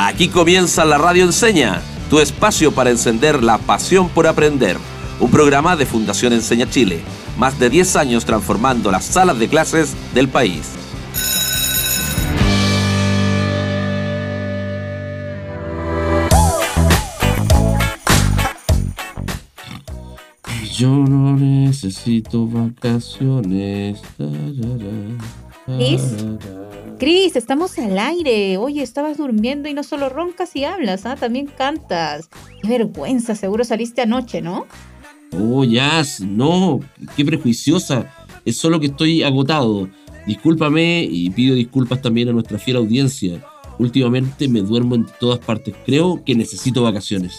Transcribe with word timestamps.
Aquí 0.00 0.28
comienza 0.28 0.84
la 0.84 0.96
Radio 0.96 1.24
Enseña, 1.24 1.82
tu 2.08 2.20
espacio 2.20 2.70
para 2.70 2.90
encender 2.90 3.42
la 3.42 3.58
pasión 3.58 4.08
por 4.08 4.28
aprender. 4.28 4.76
Un 5.18 5.28
programa 5.28 5.74
de 5.74 5.86
Fundación 5.86 6.32
Enseña 6.32 6.70
Chile, 6.70 7.00
más 7.36 7.58
de 7.58 7.68
10 7.68 7.96
años 7.96 8.24
transformando 8.24 8.92
las 8.92 9.04
salas 9.04 9.40
de 9.40 9.48
clases 9.48 9.96
del 10.14 10.28
país. 10.28 10.68
Yo 20.76 20.90
no 20.90 21.36
necesito 21.36 22.46
vacaciones. 22.46 24.00
¿Cris? 25.66 26.02
Cris, 26.98 27.36
estamos 27.36 27.78
al 27.78 27.96
aire. 27.96 28.56
Oye, 28.56 28.82
estabas 28.82 29.18
durmiendo 29.18 29.68
y 29.68 29.74
no 29.74 29.84
solo 29.84 30.08
roncas 30.08 30.56
y 30.56 30.64
hablas, 30.64 31.06
¿ah? 31.06 31.14
también 31.14 31.46
cantas. 31.46 32.28
Qué 32.60 32.68
vergüenza, 32.68 33.36
seguro 33.36 33.62
saliste 33.62 34.02
anoche, 34.02 34.42
¿no? 34.42 34.66
Oh, 35.32 35.62
Jazz, 35.62 36.20
no, 36.20 36.80
qué 37.16 37.24
prejuiciosa. 37.24 38.12
Es 38.44 38.56
solo 38.56 38.80
que 38.80 38.86
estoy 38.86 39.22
agotado. 39.22 39.88
Discúlpame 40.26 41.04
y 41.04 41.30
pido 41.30 41.54
disculpas 41.54 42.02
también 42.02 42.30
a 42.30 42.32
nuestra 42.32 42.58
fiel 42.58 42.78
audiencia. 42.78 43.44
Últimamente 43.78 44.48
me 44.48 44.60
duermo 44.60 44.96
en 44.96 45.06
todas 45.20 45.38
partes. 45.38 45.76
Creo 45.86 46.24
que 46.24 46.34
necesito 46.34 46.82
vacaciones. 46.82 47.36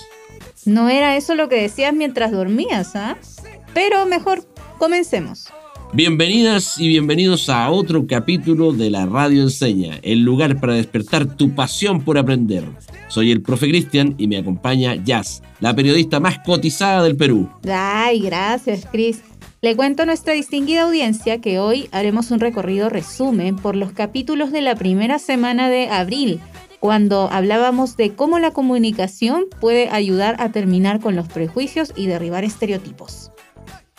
No 0.64 0.88
era 0.88 1.18
eso 1.18 1.36
lo 1.36 1.50
que 1.50 1.62
decías 1.62 1.94
mientras 1.94 2.32
dormías, 2.32 2.96
¿ah? 2.96 3.18
Pero 3.74 4.06
mejor, 4.06 4.48
comencemos. 4.78 5.50
Bienvenidas 5.92 6.80
y 6.80 6.88
bienvenidos 6.88 7.50
a 7.50 7.68
otro 7.72 8.06
capítulo 8.06 8.74
de 8.74 8.92
la 8.92 9.08
Radio 9.08 9.42
Enseña, 9.42 10.00
el 10.04 10.20
lugar 10.20 10.60
para 10.60 10.76
despertar 10.76 11.36
tu 11.36 11.56
pasión 11.56 12.04
por 12.04 12.20
aprender. 12.20 12.64
Soy 13.08 13.32
el 13.32 13.42
profe 13.42 13.70
Cristian 13.70 14.14
y 14.20 14.28
me 14.28 14.38
acompaña 14.38 14.94
Jazz, 15.04 15.42
la 15.60 15.76
periodista 15.76 16.20
más 16.20 16.38
cotizada 16.46 17.02
del 17.02 17.18
Perú. 17.18 17.50
Ay, 17.68 18.20
gracias, 18.20 18.86
Cris. 18.86 19.22
Le 19.62 19.76
cuento 19.76 20.04
a 20.04 20.06
nuestra 20.06 20.34
distinguida 20.34 20.84
audiencia 20.84 21.42
que 21.42 21.58
hoy 21.58 21.90
haremos 21.92 22.30
un 22.30 22.40
recorrido 22.40 22.90
resumen 22.90 23.56
por 23.56 23.76
los 23.76 23.92
capítulos 23.92 24.52
de 24.52 24.62
la 24.62 24.76
primera 24.76 25.18
semana 25.18 25.70
de 25.70 25.90
abril, 25.90 26.40
cuando 26.80 27.30
hablábamos 27.32 27.98
de 27.98 28.14
cómo 28.14 28.38
la 28.38 28.52
comunicación 28.52 29.46
puede 29.60 29.90
ayudar 29.90 30.36
a 30.38 30.52
terminar 30.52 31.00
con 31.00 31.16
los 31.16 31.28
prejuicios 31.28 31.94
y 31.96 32.06
derribar 32.06 32.44
estereotipos. 32.44 33.32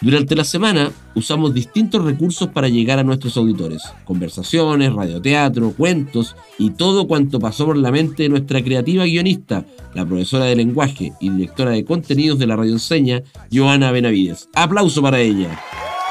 Durante 0.02 0.34
la 0.34 0.44
semana 0.44 0.90
usamos 1.14 1.52
distintos 1.52 2.02
recursos 2.02 2.48
para 2.48 2.68
llegar 2.68 2.98
a 2.98 3.04
nuestros 3.04 3.36
auditores, 3.36 3.82
conversaciones, 4.04 4.94
radioteatro, 4.94 5.74
cuentos 5.76 6.36
y 6.58 6.70
todo 6.70 7.06
cuanto 7.06 7.38
pasó 7.38 7.66
por 7.66 7.76
la 7.76 7.90
mente 7.90 8.22
de 8.22 8.30
nuestra 8.30 8.64
creativa 8.64 9.04
guionista, 9.04 9.66
la 9.92 10.06
profesora 10.06 10.46
de 10.46 10.56
lenguaje 10.56 11.12
y 11.20 11.28
directora 11.28 11.72
de 11.72 11.84
contenidos 11.84 12.38
de 12.38 12.46
la 12.46 12.56
radio 12.56 12.72
enseña, 12.72 13.22
Joana 13.52 13.92
Benavides. 13.92 14.48
Aplauso 14.54 15.02
para 15.02 15.20
ella. 15.20 15.60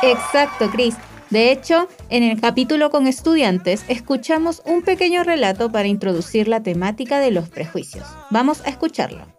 Exacto, 0.03 0.69
Cris. 0.69 0.95
De 1.31 1.51
hecho, 1.51 1.87
en 2.09 2.21
el 2.21 2.39
capítulo 2.39 2.91
con 2.91 3.07
estudiantes 3.07 3.85
escuchamos 3.87 4.61
un 4.65 4.83
pequeño 4.83 5.23
relato 5.23 5.71
para 5.71 5.87
introducir 5.87 6.47
la 6.47 6.61
temática 6.61 7.19
de 7.19 7.31
los 7.31 7.49
prejuicios. 7.49 8.05
Vamos 8.29 8.61
a 8.65 8.69
escucharlo. 8.69 9.38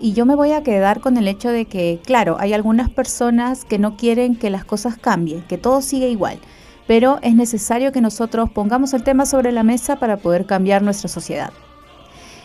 Y 0.00 0.12
yo 0.12 0.26
me 0.26 0.34
voy 0.34 0.52
a 0.52 0.62
quedar 0.62 1.00
con 1.00 1.16
el 1.16 1.28
hecho 1.28 1.50
de 1.50 1.64
que, 1.64 2.00
claro, 2.04 2.36
hay 2.38 2.52
algunas 2.52 2.90
personas 2.90 3.64
que 3.64 3.78
no 3.78 3.96
quieren 3.96 4.36
que 4.36 4.50
las 4.50 4.64
cosas 4.64 4.96
cambien, 4.96 5.42
que 5.42 5.58
todo 5.58 5.80
siga 5.82 6.06
igual, 6.06 6.38
pero 6.86 7.18
es 7.22 7.34
necesario 7.34 7.92
que 7.92 8.00
nosotros 8.00 8.50
pongamos 8.50 8.92
el 8.94 9.02
tema 9.02 9.26
sobre 9.26 9.52
la 9.52 9.62
mesa 9.62 9.96
para 9.96 10.16
poder 10.16 10.46
cambiar 10.46 10.82
nuestra 10.82 11.08
sociedad. 11.08 11.52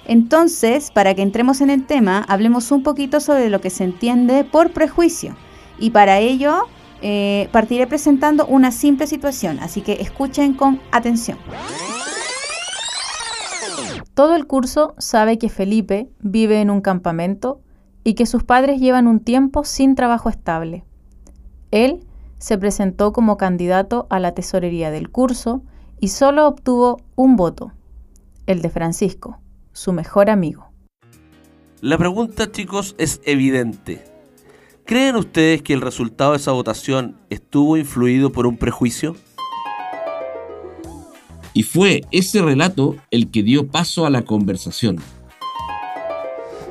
Entonces, 0.08 0.92
para 0.92 1.16
que 1.16 1.24
entremos 1.24 1.62
en 1.62 1.70
el 1.70 1.86
tema, 1.86 2.24
hablemos 2.28 2.72
un 2.72 2.84
poquito 2.84 3.20
sobre 3.20 3.50
lo 3.50 3.60
que 3.60 3.70
se 3.72 3.84
entiende 3.84 4.44
por 4.44 4.72
prejuicio. 4.72 5.36
Y 5.80 5.90
para 5.90 6.20
ello, 6.20 6.68
eh, 7.02 7.50
partiré 7.52 7.88
presentando 7.88 8.46
una 8.46 8.72
simple 8.72 9.08
situación, 9.08 9.60
así 9.60 9.82
que 9.82 9.94
escuchen 9.94 10.54
con 10.54 10.80
atención. 10.92 11.38
Todo 14.14 14.36
el 14.36 14.48
curso 14.48 14.94
sabe 14.98 15.38
que 15.38 15.50
Felipe 15.50 16.10
vive 16.20 16.62
en 16.62 16.70
un 16.70 16.82
campamento 16.82 17.62
y 18.04 18.14
que 18.14 18.26
sus 18.26 18.44
padres 18.44 18.80
llevan 18.80 19.08
un 19.08 19.20
tiempo 19.20 19.64
sin 19.64 19.96
trabajo 19.96 20.30
estable. 20.30 20.86
Él 21.72 22.06
se 22.38 22.58
presentó 22.58 23.12
como 23.12 23.38
candidato 23.38 24.08
a 24.10 24.20
la 24.20 24.34
tesorería 24.34 24.92
del 24.92 25.10
curso 25.10 25.64
y 26.00 26.10
solo 26.10 26.48
obtuvo 26.48 27.02
un 27.16 27.36
voto, 27.36 27.72
el 28.46 28.62
de 28.62 28.70
Francisco, 28.70 29.40
su 29.74 29.92
mejor 29.92 30.30
amigo. 30.30 30.70
La 31.82 31.98
pregunta, 31.98 32.52
chicos, 32.52 32.96
es 32.98 33.22
evidente. 33.26 34.04
¿Creen 34.86 35.16
ustedes 35.16 35.64
que 35.64 35.74
el 35.74 35.82
resultado 35.82 36.32
de 36.32 36.38
esa 36.38 36.52
votación 36.52 37.18
estuvo 37.30 37.76
influido 37.76 38.32
por 38.32 38.46
un 38.46 38.58
prejuicio? 38.58 39.16
Y 41.56 41.64
fue 41.64 42.02
ese 42.12 42.42
relato 42.42 42.98
el 43.12 43.32
que 43.32 43.42
dio 43.42 43.68
paso 43.68 44.06
a 44.06 44.10
la 44.10 44.24
conversación. 44.24 44.98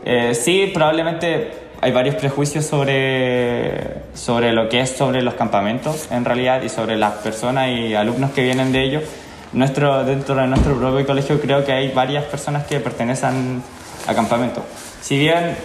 Eh, 0.04 0.34
sí, 0.34 0.70
probablemente 0.74 1.52
hay 1.80 1.90
varios 1.90 2.16
prejuicios 2.16 2.66
sobre, 2.66 4.02
sobre 4.12 4.52
lo 4.52 4.68
que 4.68 4.80
es 4.80 4.90
sobre 4.90 5.22
los 5.22 5.34
campamentos 5.34 6.08
en 6.10 6.26
realidad 6.26 6.62
y 6.62 6.68
sobre 6.68 6.96
las 6.96 7.14
personas 7.14 7.70
y 7.70 7.94
alumnos 7.94 8.32
que 8.32 8.42
vienen 8.42 8.72
de 8.72 8.84
ellos. 8.84 9.04
Nuestro, 9.54 10.04
dentro 10.04 10.34
de 10.34 10.48
nuestro 10.48 10.78
propio 10.78 11.06
colegio 11.06 11.40
creo 11.40 11.64
que 11.64 11.72
hay 11.72 11.88
varias 11.88 12.24
personas 12.24 12.66
que 12.66 12.78
pertenecen 12.78 13.62
a 14.06 14.14
campamento. 14.14 14.62
Si 15.00 15.16
bien 15.16 15.56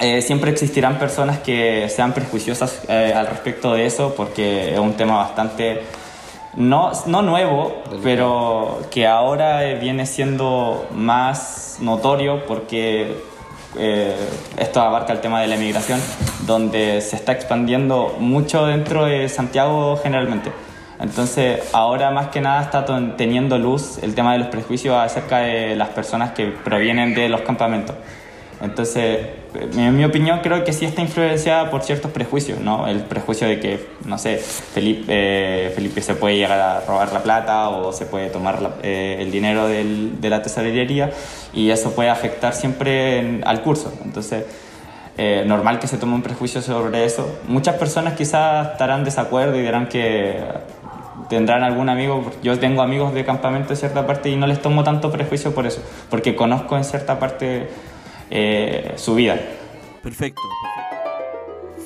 eh, 0.00 0.20
siempre 0.20 0.50
existirán 0.50 0.98
personas 0.98 1.38
que 1.38 1.88
sean 1.88 2.12
prejuiciosas 2.12 2.82
eh, 2.90 3.14
al 3.16 3.26
respecto 3.26 3.72
de 3.72 3.86
eso 3.86 4.12
porque 4.14 4.74
es 4.74 4.78
un 4.78 4.92
tema 4.98 5.16
bastante 5.16 5.80
no, 6.56 6.92
no 7.06 7.22
nuevo, 7.22 7.82
pero 8.02 8.80
que 8.90 9.06
ahora 9.06 9.60
viene 9.74 10.06
siendo 10.06 10.86
más 10.92 11.78
notorio 11.80 12.46
porque 12.46 13.22
eh, 13.78 14.16
esto 14.56 14.80
abarca 14.80 15.12
el 15.12 15.20
tema 15.20 15.40
de 15.42 15.48
la 15.48 15.56
emigración, 15.56 16.00
donde 16.46 17.00
se 17.02 17.16
está 17.16 17.32
expandiendo 17.32 18.16
mucho 18.18 18.66
dentro 18.66 19.04
de 19.04 19.28
Santiago 19.28 19.98
generalmente. 20.02 20.50
Entonces, 20.98 21.60
ahora 21.74 22.10
más 22.10 22.28
que 22.28 22.40
nada 22.40 22.62
está 22.62 22.86
teniendo 23.16 23.58
luz 23.58 23.98
el 24.02 24.14
tema 24.14 24.32
de 24.32 24.38
los 24.38 24.48
prejuicios 24.48 24.96
acerca 24.96 25.38
de 25.38 25.76
las 25.76 25.90
personas 25.90 26.30
que 26.30 26.46
provienen 26.46 27.14
de 27.14 27.28
los 27.28 27.42
campamentos. 27.42 27.94
Entonces, 28.60 29.26
en 29.54 29.96
mi 29.96 30.04
opinión, 30.04 30.40
creo 30.42 30.64
que 30.64 30.72
sí 30.72 30.86
está 30.86 31.02
influenciada 31.02 31.70
por 31.70 31.82
ciertos 31.82 32.10
prejuicios, 32.10 32.58
¿no? 32.60 32.86
El 32.88 33.00
prejuicio 33.00 33.46
de 33.46 33.60
que, 33.60 33.86
no 34.06 34.16
sé, 34.16 34.38
Felipe, 34.38 35.04
eh, 35.08 35.72
Felipe 35.74 36.00
se 36.00 36.14
puede 36.14 36.36
llegar 36.36 36.58
a 36.58 36.80
robar 36.80 37.12
la 37.12 37.22
plata 37.22 37.68
o 37.68 37.92
se 37.92 38.06
puede 38.06 38.30
tomar 38.30 38.78
eh, 38.82 39.18
el 39.20 39.30
dinero 39.30 39.68
del, 39.68 40.20
de 40.20 40.30
la 40.30 40.40
tesorería 40.42 41.10
y 41.52 41.70
eso 41.70 41.94
puede 41.94 42.08
afectar 42.08 42.54
siempre 42.54 43.40
al 43.44 43.60
curso. 43.60 43.92
Entonces, 44.04 44.44
eh, 45.18 45.44
normal 45.46 45.78
que 45.78 45.86
se 45.86 45.96
tome 45.96 46.14
un 46.14 46.22
prejuicio 46.22 46.60
sobre 46.62 47.04
eso. 47.04 47.38
Muchas 47.48 47.76
personas 47.76 48.14
quizás 48.14 48.72
estarán 48.72 49.00
de 49.00 49.06
desacuerdo 49.06 49.56
y 49.56 49.62
dirán 49.62 49.88
que 49.88 50.38
tendrán 51.30 51.62
algún 51.62 51.88
amigo, 51.88 52.30
yo 52.42 52.58
tengo 52.58 52.82
amigos 52.82 53.14
de 53.14 53.24
campamento 53.24 53.72
en 53.72 53.76
cierta 53.76 54.06
parte 54.06 54.28
y 54.28 54.36
no 54.36 54.46
les 54.46 54.60
tomo 54.60 54.84
tanto 54.84 55.10
prejuicio 55.10 55.54
por 55.54 55.66
eso, 55.66 55.82
porque 56.10 56.36
conozco 56.36 56.76
en 56.76 56.84
cierta 56.84 57.18
parte 57.18 57.68
eh, 58.30 58.92
su 58.96 59.14
vida. 59.14 59.40
Perfecto. 60.02 60.42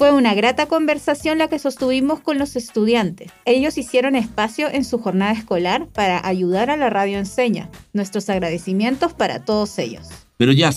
Fue 0.01 0.13
una 0.13 0.33
grata 0.33 0.65
conversación 0.65 1.37
la 1.37 1.49
que 1.49 1.59
sostuvimos 1.59 2.21
con 2.21 2.39
los 2.39 2.57
estudiantes. 2.57 3.31
Ellos 3.45 3.77
hicieron 3.77 4.17
espacio 4.17 4.69
en 4.73 4.85
su 4.85 4.99
jornada 4.99 5.33
escolar 5.33 5.89
para 5.89 6.27
ayudar 6.27 6.71
a 6.71 6.79
la 6.79 6.89
radio 6.89 7.19
enseña. 7.19 7.69
Nuestros 7.93 8.31
agradecimientos 8.31 9.13
para 9.13 9.45
todos 9.45 9.79
ellos. 9.79 10.09
Pero 10.39 10.53
ya, 10.53 10.71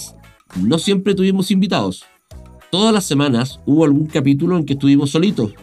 no 0.58 0.78
siempre 0.78 1.16
tuvimos 1.16 1.52
invitados. 1.52 2.06
Todas 2.70 2.94
las 2.94 3.06
semanas 3.06 3.62
hubo 3.66 3.86
algún 3.86 4.08
capítulo 4.08 4.58
en 4.58 4.66
que 4.66 4.74
estuvimos 4.74 5.12
solitos. 5.12 5.54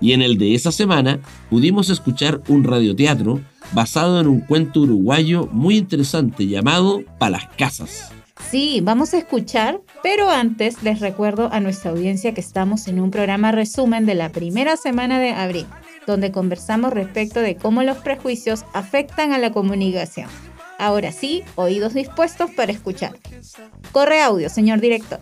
Y 0.00 0.12
en 0.12 0.20
el 0.20 0.36
de 0.36 0.54
esa 0.54 0.70
semana 0.70 1.20
pudimos 1.48 1.88
escuchar 1.88 2.42
un 2.48 2.64
radioteatro 2.64 3.40
basado 3.72 4.20
en 4.20 4.26
un 4.26 4.40
cuento 4.40 4.80
uruguayo 4.80 5.48
muy 5.50 5.78
interesante 5.78 6.46
llamado 6.46 7.02
Pa' 7.18 7.30
las 7.30 7.46
Casas. 7.56 8.12
Sí, 8.50 8.80
vamos 8.82 9.14
a 9.14 9.18
escuchar, 9.18 9.80
pero 10.02 10.30
antes 10.30 10.82
les 10.82 11.00
recuerdo 11.00 11.52
a 11.52 11.60
nuestra 11.60 11.90
audiencia 11.90 12.34
que 12.34 12.40
estamos 12.40 12.86
en 12.86 13.00
un 13.00 13.10
programa 13.10 13.50
resumen 13.50 14.06
de 14.06 14.14
la 14.14 14.30
primera 14.30 14.76
semana 14.76 15.18
de 15.18 15.30
abril, 15.30 15.66
donde 16.06 16.30
conversamos 16.30 16.92
respecto 16.92 17.40
de 17.40 17.56
cómo 17.56 17.82
los 17.82 17.98
prejuicios 17.98 18.64
afectan 18.72 19.32
a 19.32 19.38
la 19.38 19.50
comunicación. 19.52 20.28
Ahora 20.78 21.10
sí, 21.10 21.42
oídos 21.56 21.94
dispuestos 21.94 22.50
para 22.52 22.72
escuchar. 22.72 23.18
Corre 23.92 24.22
audio, 24.22 24.48
señor 24.48 24.80
director. 24.80 25.20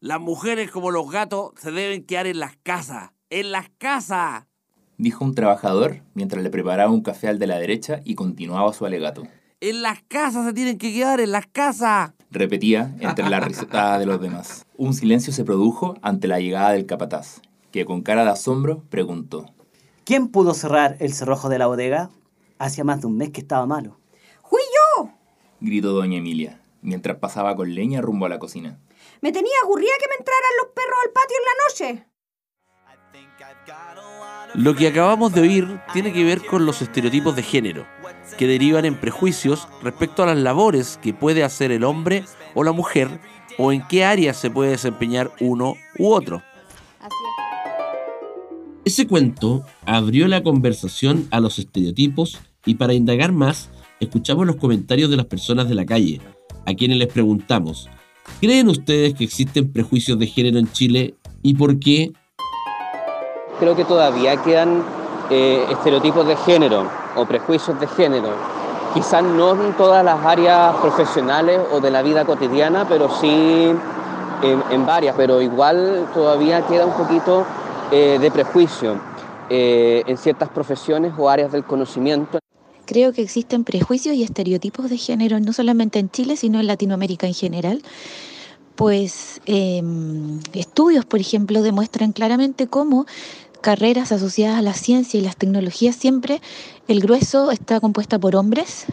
Las 0.00 0.20
mujeres 0.20 0.70
como 0.70 0.90
los 0.90 1.10
gatos 1.10 1.52
se 1.60 1.70
deben 1.70 2.06
quedar 2.06 2.26
en 2.26 2.38
las 2.38 2.56
casas. 2.62 3.10
¡En 3.30 3.52
las 3.52 3.68
casas! 3.78 4.47
Dijo 4.98 5.24
un 5.24 5.34
trabajador 5.34 6.02
mientras 6.14 6.42
le 6.42 6.50
preparaba 6.50 6.92
un 6.92 7.02
café 7.02 7.28
al 7.28 7.38
de 7.38 7.46
la 7.46 7.58
derecha 7.58 8.00
y 8.04 8.14
continuaba 8.14 8.72
su 8.72 8.84
alegato. 8.84 9.22
En 9.60 9.82
las 9.82 10.02
casas 10.02 10.44
se 10.46 10.52
tienen 10.52 10.78
que 10.78 10.92
quedar, 10.92 11.20
en 11.20 11.32
las 11.32 11.46
casas. 11.46 12.12
Repetía 12.30 12.94
entre 13.00 13.28
la 13.28 13.40
risotada 13.48 13.98
de 13.98 14.06
los 14.06 14.20
demás. 14.20 14.66
Un 14.76 14.94
silencio 14.94 15.32
se 15.32 15.44
produjo 15.44 15.96
ante 16.02 16.28
la 16.28 16.38
llegada 16.38 16.72
del 16.72 16.86
capataz, 16.86 17.40
que 17.72 17.84
con 17.84 18.02
cara 18.02 18.24
de 18.24 18.30
asombro 18.30 18.84
preguntó. 18.90 19.46
¿Quién 20.04 20.28
pudo 20.28 20.54
cerrar 20.54 20.96
el 21.00 21.12
cerrojo 21.12 21.48
de 21.48 21.58
la 21.58 21.66
bodega? 21.66 22.10
Hacía 22.58 22.84
más 22.84 23.00
de 23.00 23.06
un 23.06 23.16
mes 23.16 23.30
que 23.30 23.40
estaba 23.40 23.66
malo. 23.66 23.98
¡Fui 24.48 24.60
yo! 24.96 25.10
gritó 25.60 25.92
doña 25.92 26.18
Emilia, 26.18 26.60
mientras 26.82 27.18
pasaba 27.18 27.56
con 27.56 27.74
leña 27.74 28.00
rumbo 28.00 28.26
a 28.26 28.28
la 28.28 28.38
cocina. 28.38 28.78
Me 29.20 29.32
tenía 29.32 29.52
aburrida 29.64 29.92
que 30.00 30.08
me 30.08 30.14
entraran 30.18 30.52
los 30.62 30.72
perros 30.72 30.98
al 31.04 31.12
patio 31.12 31.36
en 31.36 31.44
la 31.44 31.96
noche. 31.96 32.08
Lo 34.54 34.74
que 34.74 34.88
acabamos 34.88 35.32
de 35.32 35.42
oír 35.42 35.80
tiene 35.92 36.12
que 36.12 36.24
ver 36.24 36.44
con 36.44 36.64
los 36.64 36.80
estereotipos 36.80 37.36
de 37.36 37.42
género, 37.42 37.86
que 38.38 38.46
derivan 38.46 38.84
en 38.84 38.94
prejuicios 38.94 39.68
respecto 39.82 40.22
a 40.22 40.26
las 40.26 40.38
labores 40.38 40.98
que 41.02 41.12
puede 41.12 41.44
hacer 41.44 41.70
el 41.70 41.84
hombre 41.84 42.24
o 42.54 42.64
la 42.64 42.72
mujer 42.72 43.20
o 43.58 43.72
en 43.72 43.86
qué 43.86 44.04
áreas 44.04 44.36
se 44.36 44.50
puede 44.50 44.70
desempeñar 44.70 45.30
uno 45.40 45.74
u 45.98 46.12
otro. 46.12 46.42
Ese 48.84 49.06
cuento 49.06 49.64
abrió 49.84 50.26
la 50.28 50.42
conversación 50.42 51.28
a 51.30 51.40
los 51.40 51.58
estereotipos 51.58 52.38
y 52.64 52.76
para 52.76 52.94
indagar 52.94 53.32
más, 53.32 53.68
escuchamos 54.00 54.46
los 54.46 54.56
comentarios 54.56 55.10
de 55.10 55.16
las 55.16 55.26
personas 55.26 55.68
de 55.68 55.74
la 55.74 55.84
calle, 55.84 56.20
a 56.64 56.74
quienes 56.74 56.96
les 56.96 57.08
preguntamos, 57.08 57.88
¿creen 58.40 58.68
ustedes 58.68 59.14
que 59.14 59.24
existen 59.24 59.70
prejuicios 59.72 60.18
de 60.18 60.26
género 60.26 60.58
en 60.58 60.72
Chile 60.72 61.14
y 61.42 61.54
por 61.54 61.78
qué? 61.78 62.12
Creo 63.58 63.74
que 63.74 63.84
todavía 63.84 64.36
quedan 64.42 64.82
eh, 65.30 65.66
estereotipos 65.70 66.26
de 66.26 66.36
género 66.36 66.88
o 67.16 67.26
prejuicios 67.26 67.78
de 67.80 67.86
género. 67.88 68.30
Quizás 68.94 69.22
no 69.22 69.52
en 69.52 69.72
todas 69.74 70.04
las 70.04 70.24
áreas 70.24 70.74
profesionales 70.76 71.60
o 71.72 71.80
de 71.80 71.90
la 71.90 72.02
vida 72.02 72.24
cotidiana, 72.24 72.86
pero 72.88 73.10
sí 73.20 73.74
en, 74.42 74.86
varias, 74.86 75.14
pero 75.16 75.42
igual 75.42 76.08
todavía 76.14 76.66
queda 76.66 76.86
un 76.86 76.94
poquito 76.94 77.44
eh, 77.90 78.18
de 78.20 78.30
prejuicio 78.30 79.00
eh, 79.50 80.02
en 80.06 80.16
ciertas 80.16 80.48
profesiones 80.48 81.12
o 81.18 81.28
áreas 81.28 81.52
del 81.52 81.64
conocimiento. 81.64 82.38
Creo 82.86 83.12
que 83.12 83.20
existen 83.20 83.64
prejuicios 83.64 84.14
y 84.14 84.22
estereotipos 84.22 84.88
de 84.88 84.96
género 84.96 85.40
no 85.40 85.52
solamente 85.52 85.98
en 85.98 86.10
Chile, 86.10 86.36
sino 86.36 86.58
en 86.58 86.66
Latinoamérica 86.66 87.26
en 87.26 87.34
general. 87.34 87.82
Pues 88.76 89.40
em, 89.44 90.38
estudios, 90.54 91.04
por 91.04 91.20
ejemplo, 91.20 91.62
demuestran 91.62 92.12
claramente 92.12 92.68
cómo 92.68 93.06
carreras 93.60 94.12
asociadas 94.12 94.58
a 94.58 94.62
la 94.62 94.74
ciencia 94.74 95.18
y 95.18 95.22
las 95.22 95.36
tecnologías 95.36 95.96
siempre 95.96 96.40
el 96.86 97.00
grueso 97.00 97.50
está 97.50 97.80
compuesta 97.80 98.18
por 98.18 98.36
hombres. 98.36 98.86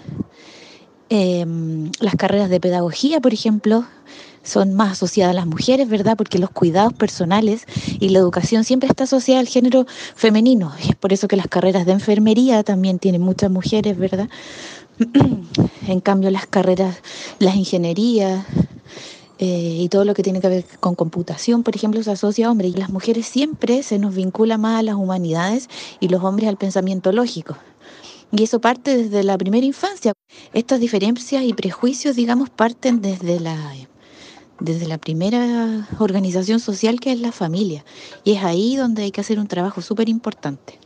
Em, 1.10 1.92
las 2.00 2.16
carreras 2.16 2.50
de 2.50 2.60
pedagogía, 2.60 3.22
por 3.22 3.34
ejemplo, 3.34 3.86
son 4.44 4.74
más 4.74 4.94
asociadas 4.94 5.32
a 5.32 5.36
las 5.36 5.46
mujeres, 5.46 5.88
¿verdad? 5.88 6.18
Porque 6.18 6.40
los 6.40 6.50
cuidados 6.50 6.94
personales 6.94 7.66
y 8.00 8.10
la 8.10 8.20
educación 8.20 8.64
siempre 8.64 8.90
está 8.90 9.06
asociada 9.06 9.40
al 9.40 9.48
género 9.48 9.86
femenino. 10.16 10.74
Es 10.88 10.96
por 10.96 11.14
eso 11.14 11.28
que 11.28 11.36
las 11.36 11.48
carreras 11.48 11.86
de 11.86 11.94
enfermería 11.94 12.64
también 12.64 13.00
tienen 13.00 13.22
muchas 13.22 13.52
mujeres, 13.52 13.98
¿verdad? 13.98 14.30
en 15.88 16.00
cambio, 16.00 16.32
las 16.32 16.48
carreras, 16.48 16.98
las 17.40 17.56
ingenierías 17.56 18.46
eh, 19.38 19.78
y 19.82 19.90
todo 19.90 20.06
lo 20.06 20.14
que 20.14 20.24
tiene 20.24 20.40
que 20.40 20.48
ver 20.48 20.66
con 20.80 20.96
computación, 20.96 21.64
por 21.64 21.76
ejemplo, 21.76 22.02
se 22.04 22.12
asocia 22.12 22.48
a 22.48 22.52
hombres. 22.52 22.74
Y 22.74 22.78
las 22.78 22.90
mujeres 22.90 23.26
siempre 23.26 23.84
se 23.84 24.00
nos 24.00 24.16
vincula 24.16 24.58
más 24.58 24.80
a 24.80 24.84
las 24.84 24.96
humanidades 24.96 25.70
y 26.00 26.10
los 26.10 26.24
hombres 26.24 26.48
al 26.50 26.58
pensamiento 26.58 27.12
lógico. 27.12 27.58
Y 28.32 28.44
eso 28.44 28.60
parte 28.60 28.98
desde 28.98 29.24
la 29.24 29.38
primera 29.38 29.66
infancia. 29.66 30.14
Estas 30.54 30.80
diferencias 30.80 31.44
y 31.44 31.54
prejuicios, 31.54 32.16
digamos, 32.16 32.50
parten 32.50 33.02
desde 33.02 33.40
la 33.40 33.74
desde 34.60 34.88
la 34.88 34.98
primera 34.98 35.88
organización 36.00 36.62
social 36.62 37.00
que 37.00 37.12
es 37.12 37.20
la 37.20 37.32
familia. 37.32 37.84
Y 38.24 38.34
es 38.34 38.44
ahí 38.44 38.76
donde 38.78 39.04
hay 39.04 39.12
que 39.12 39.22
hacer 39.22 39.40
un 39.40 39.48
trabajo 39.48 39.82
súper 39.82 40.10
importante. 40.10 40.80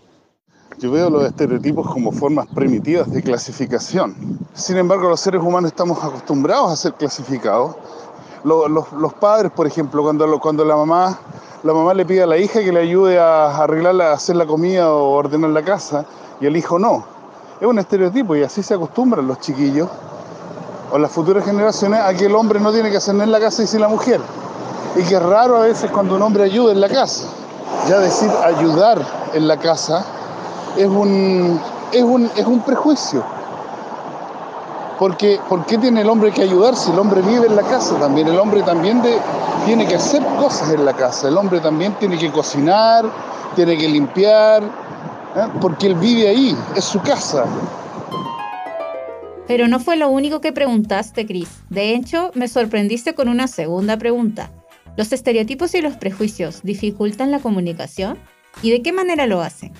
Yo 0.80 0.92
veo 0.92 1.10
los 1.10 1.26
estereotipos 1.26 1.92
como 1.92 2.12
formas 2.12 2.48
primitivas 2.48 3.12
de 3.12 3.22
clasificación. 3.22 4.40
Sin 4.54 4.78
embargo, 4.78 5.10
los 5.10 5.20
seres 5.20 5.42
humanos 5.42 5.72
estamos 5.72 6.02
acostumbrados 6.02 6.72
a 6.72 6.76
ser 6.76 6.94
clasificados. 6.94 7.76
Los, 8.44 8.92
los, 8.94 9.14
padres, 9.14 9.52
por 9.52 9.68
ejemplo, 9.68 10.02
cuando, 10.02 10.40
cuando 10.40 10.64
la, 10.64 10.76
mamá, 10.76 11.18
la 11.64 11.74
mamá 11.74 11.94
le 11.94 12.06
pide 12.06 12.24
a 12.24 12.26
la 12.26 12.38
hija 12.38 12.62
que 12.62 12.72
le 12.72 12.80
ayude 12.80 13.20
a 13.20 13.64
arreglarla, 13.64 14.12
a 14.12 14.14
hacer 14.14 14.36
la 14.36 14.46
comida 14.46 14.94
o 14.94 15.12
ordenar 15.12 15.50
la 15.50 15.64
casa, 15.64 16.06
y 16.40 16.46
el 16.46 16.56
hijo 16.56 16.80
no. 16.80 17.04
Es 17.60 17.68
un 17.68 17.78
estereotipo 17.78 18.36
y 18.36 18.44
así 18.44 18.64
se 18.64 18.74
acostumbran 18.74 19.28
los 19.28 19.40
chiquillos 19.40 19.90
o 20.92 20.98
las 20.98 21.12
futuras 21.12 21.44
generaciones 21.44 22.00
a 22.00 22.14
que 22.14 22.26
el 22.26 22.36
hombre 22.36 22.60
no 22.60 22.72
tiene 22.72 22.90
que 22.90 22.98
hacer 22.98 23.14
nada 23.14 23.26
en 23.26 23.32
la 23.32 23.40
casa 23.40 23.64
y 23.64 23.68
si 23.68 23.78
la 23.78 23.88
mujer. 23.88 24.22
Y 24.96 25.04
que 25.04 25.16
es 25.16 25.22
raro 25.22 25.58
a 25.58 25.62
veces 25.62 25.92
cuando 25.92 26.16
un 26.16 26.22
hombre 26.22 26.44
ayuda 26.44 26.72
en 26.72 26.82
la 26.82 26.90
casa. 26.90 27.26
Ya 27.88 28.00
decir 28.00 28.30
ayudar 28.44 29.06
en 29.34 29.48
la 29.48 29.58
casa 29.58 30.06
es 30.78 30.88
un, 30.88 31.60
es 31.92 32.04
un, 32.04 32.32
es 32.36 32.46
un 32.46 32.62
prejuicio. 32.62 33.24
Porque 35.00 35.40
¿por 35.48 35.66
qué 35.66 35.78
tiene 35.78 36.02
el 36.02 36.10
hombre 36.10 36.32
que 36.32 36.42
ayudar 36.42 36.76
si 36.76 36.92
el 36.92 37.00
hombre 37.00 37.22
vive 37.22 37.48
en 37.48 37.56
la 37.56 37.64
casa 37.64 37.98
también? 37.98 38.28
El 38.28 38.38
hombre 38.38 38.62
también 38.64 39.02
de, 39.02 39.18
tiene 39.66 39.88
que 39.88 39.96
hacer 39.96 40.22
cosas 40.38 40.74
en 40.74 40.84
la 40.84 40.94
casa. 40.94 41.30
El 41.30 41.38
hombre 41.38 41.62
también 41.62 41.94
tiene 42.00 42.18
que 42.18 42.30
cocinar, 42.30 43.06
tiene 43.56 43.78
que 43.78 43.88
limpiar, 43.88 44.62
¿eh? 44.62 45.48
porque 45.62 45.88
él 45.88 45.96
vive 45.96 46.28
ahí, 46.28 46.56
es 46.76 46.84
su 46.84 47.00
casa. 47.00 47.46
Pero 49.48 49.70
no 49.70 49.80
fue 49.80 49.96
lo 49.96 50.10
único 50.10 50.42
que 50.42 50.52
preguntaste, 50.52 51.26
Cris. 51.26 51.50
De 51.70 51.96
hecho, 51.96 52.32
me 52.36 52.50
sorprendiste 52.50 53.16
con 53.16 53.30
una 53.30 53.48
segunda 53.48 53.98
pregunta. 53.98 54.52
¿Los 54.98 55.14
estereotipos 55.14 55.74
y 55.76 55.82
los 55.82 55.96
prejuicios 55.96 56.62
dificultan 56.62 57.32
la 57.32 57.40
comunicación? 57.40 58.18
¿Y 58.62 58.72
de 58.72 58.82
qué 58.82 58.92
manera 58.92 59.28
lo 59.28 59.42
hacen? 59.42 59.72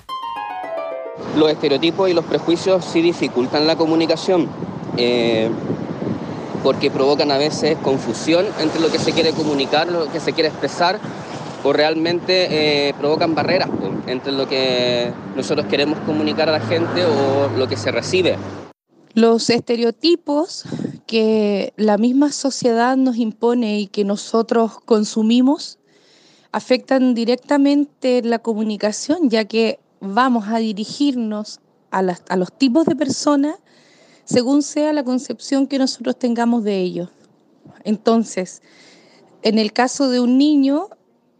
Los 1.36 1.50
estereotipos 1.50 2.08
y 2.08 2.14
los 2.14 2.24
prejuicios 2.24 2.86
sí 2.86 3.02
dificultan 3.02 3.66
la 3.66 3.76
comunicación. 3.76 4.48
Eh, 4.96 5.50
porque 6.62 6.90
provocan 6.90 7.30
a 7.30 7.38
veces 7.38 7.78
confusión 7.78 8.46
entre 8.60 8.80
lo 8.80 8.90
que 8.90 8.98
se 8.98 9.12
quiere 9.12 9.32
comunicar, 9.32 9.90
lo 9.90 10.10
que 10.12 10.20
se 10.20 10.32
quiere 10.32 10.48
expresar, 10.48 11.00
o 11.64 11.72
realmente 11.72 12.88
eh, 12.88 12.94
provocan 12.94 13.34
barreras 13.34 13.68
entre 14.06 14.32
lo 14.32 14.48
que 14.48 15.12
nosotros 15.36 15.66
queremos 15.66 15.98
comunicar 16.00 16.48
a 16.48 16.52
la 16.52 16.60
gente 16.60 17.04
o 17.04 17.48
lo 17.56 17.68
que 17.68 17.76
se 17.76 17.90
recibe. 17.90 18.36
Los 19.14 19.50
estereotipos 19.50 20.64
que 21.06 21.72
la 21.76 21.98
misma 21.98 22.30
sociedad 22.30 22.96
nos 22.96 23.16
impone 23.16 23.80
y 23.80 23.86
que 23.88 24.04
nosotros 24.04 24.78
consumimos 24.84 25.78
afectan 26.52 27.14
directamente 27.14 28.22
la 28.22 28.38
comunicación, 28.38 29.28
ya 29.28 29.44
que 29.44 29.80
vamos 30.00 30.48
a 30.48 30.58
dirigirnos 30.58 31.60
a, 31.90 32.02
los 32.02 32.52
tipos 32.52 32.86
de 32.86 32.96
personas 32.96 33.56
según 34.30 34.62
sea 34.62 34.92
la 34.92 35.02
concepción 35.02 35.66
que 35.66 35.78
nosotros 35.78 36.16
tengamos 36.16 36.62
de 36.62 36.78
ellos. 36.78 37.08
Entonces, 37.82 38.62
en 39.42 39.58
el 39.58 39.72
caso 39.72 40.08
de 40.08 40.20
un 40.20 40.38
niño, 40.38 40.88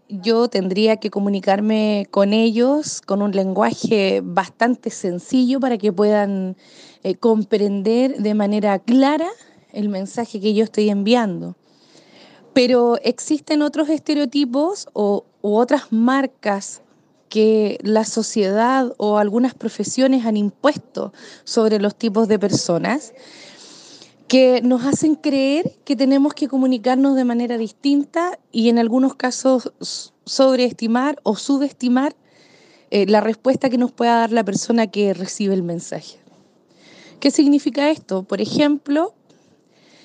yo 0.09 0.49
tendría 0.49 0.97
que 0.97 1.09
comunicarme 1.09 2.09
con 2.11 2.33
ellos 2.33 3.01
con 3.01 3.23
un 3.23 3.31
lenguaje 3.31 4.23
bastante 4.25 4.91
sencillo 4.91 5.61
para 5.61 5.79
que 5.79 5.93
puedan 5.93 6.57
eh, 7.05 7.15
comprender 7.15 8.17
de 8.17 8.35
manera 8.35 8.81
clara 8.81 9.29
el 9.73 9.89
mensaje 9.89 10.41
que 10.41 10.53
yo 10.53 10.65
estoy 10.65 10.91
enviando. 10.91 11.55
Pero 12.55 12.97
existen 13.05 13.63
otros 13.63 13.89
estereotipos 13.89 14.89
o, 14.95 15.25
u 15.43 15.55
otras 15.55 15.93
marcas 15.93 16.83
que 17.31 17.79
la 17.83 18.05
sociedad 18.05 18.93
o 18.99 19.17
algunas 19.17 19.55
profesiones 19.55 20.27
han 20.27 20.37
impuesto 20.37 21.15
sobre 21.45 21.79
los 21.79 21.95
tipos 21.95 22.29
de 22.29 22.39
personas 22.39 23.15
que 24.29 24.61
nos 24.63 24.85
hacen 24.85 25.15
creer 25.15 25.79
que 25.85 25.97
tenemos 25.97 26.35
que 26.35 26.49
comunicarnos 26.49 27.17
de 27.17 27.25
manera 27.25 27.57
distinta 27.57 28.39
y 28.53 28.69
en 28.69 28.79
algunos 28.79 29.15
casos 29.15 29.73
sobreestimar 30.25 31.19
o 31.23 31.37
subestimar 31.37 32.15
eh, 32.91 33.07
la 33.07 33.21
respuesta 33.21 33.71
que 33.71 33.79
nos 33.79 33.93
pueda 33.93 34.17
dar 34.17 34.33
la 34.33 34.45
persona 34.45 34.89
que 34.89 35.15
recibe 35.15 35.55
el 35.55 35.63
mensaje. 35.63 36.19
¿Qué 37.21 37.31
significa 37.31 37.91
esto? 37.91 38.25
Por 38.25 38.41
ejemplo, 38.41 39.15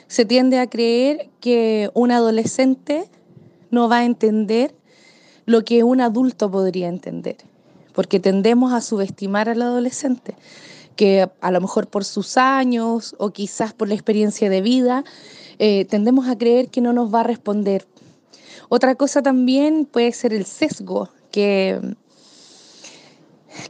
se 0.08 0.26
tiende 0.26 0.60
a 0.60 0.70
creer 0.70 1.30
que 1.40 1.90
un 1.96 2.12
adolescente 2.12 3.10
no 3.72 3.90
va 3.90 4.00
a 4.00 4.06
entender 4.06 4.76
lo 5.46 5.64
que 5.64 5.84
un 5.84 6.02
adulto 6.02 6.50
podría 6.50 6.88
entender, 6.88 7.38
porque 7.94 8.20
tendemos 8.20 8.74
a 8.74 8.82
subestimar 8.82 9.50
al 9.50 9.62
adolescente, 9.62 10.36
que 10.96 11.30
a 11.42 11.52
lo 11.52 11.62
mejor 11.62 11.88
por 11.88 12.06
sus 12.06 12.38
años 12.38 13.16
o 13.18 13.32
quizás 13.32 13.74
por 13.74 13.88
la 13.88 13.94
experiencia 13.94 14.50
de 14.50 14.62
vida, 14.62 15.04
eh, 15.60 15.86
tendemos 15.86 16.28
a 16.28 16.38
creer 16.38 16.70
que 16.70 16.82
no 16.82 16.94
nos 16.94 17.14
va 17.14 17.22
a 17.22 17.24
responder. 17.24 17.86
Otra 18.70 18.96
cosa 18.96 19.22
también 19.22 19.86
puede 19.86 20.12
ser 20.12 20.34
el 20.34 20.46
sesgo, 20.46 21.10
que 21.32 21.80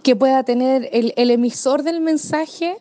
que 0.03 0.15
pueda 0.15 0.43
tener 0.43 0.89
el, 0.91 1.29
emisor 1.29 1.83
del 1.83 2.01
mensaje 2.01 2.77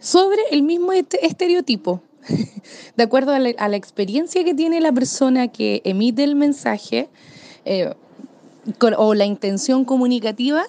sobre 0.00 0.38
el 0.50 0.62
mismo 0.62 0.92
este- 0.92 1.26
estereotipo. 1.26 2.02
De 2.96 3.02
acuerdo 3.02 3.32
a 3.32 3.68
la 3.68 3.76
experiencia 3.76 4.44
que 4.44 4.54
tiene 4.54 4.80
la 4.80 4.92
persona 4.92 5.48
que 5.48 5.82
emite 5.84 6.24
el 6.24 6.36
mensaje 6.36 7.08
eh, 7.64 7.94
o 8.96 9.14
la 9.14 9.24
intención 9.24 9.84
comunicativa, 9.84 10.64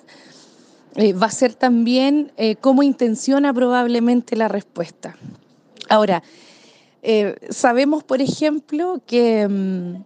eh, 0.95 1.13
va 1.13 1.27
a 1.27 1.31
ser 1.31 1.53
también 1.53 2.31
eh, 2.37 2.55
cómo 2.55 2.83
intenciona 2.83 3.53
probablemente 3.53 4.35
la 4.35 4.47
respuesta. 4.47 5.15
Ahora, 5.89 6.23
sabemos, 7.51 8.03
por 8.03 8.19
ejemplo, 8.19 8.99
que, 9.05 9.47
mm, 9.47 10.03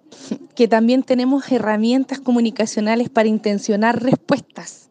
que 0.53 0.67
también 0.67 1.03
tenemos 1.03 1.49
herramientas 1.49 2.19
comunicacionales 2.19 3.09
para 3.09 3.29
intencionar 3.29 4.03
respuestas. 4.03 4.89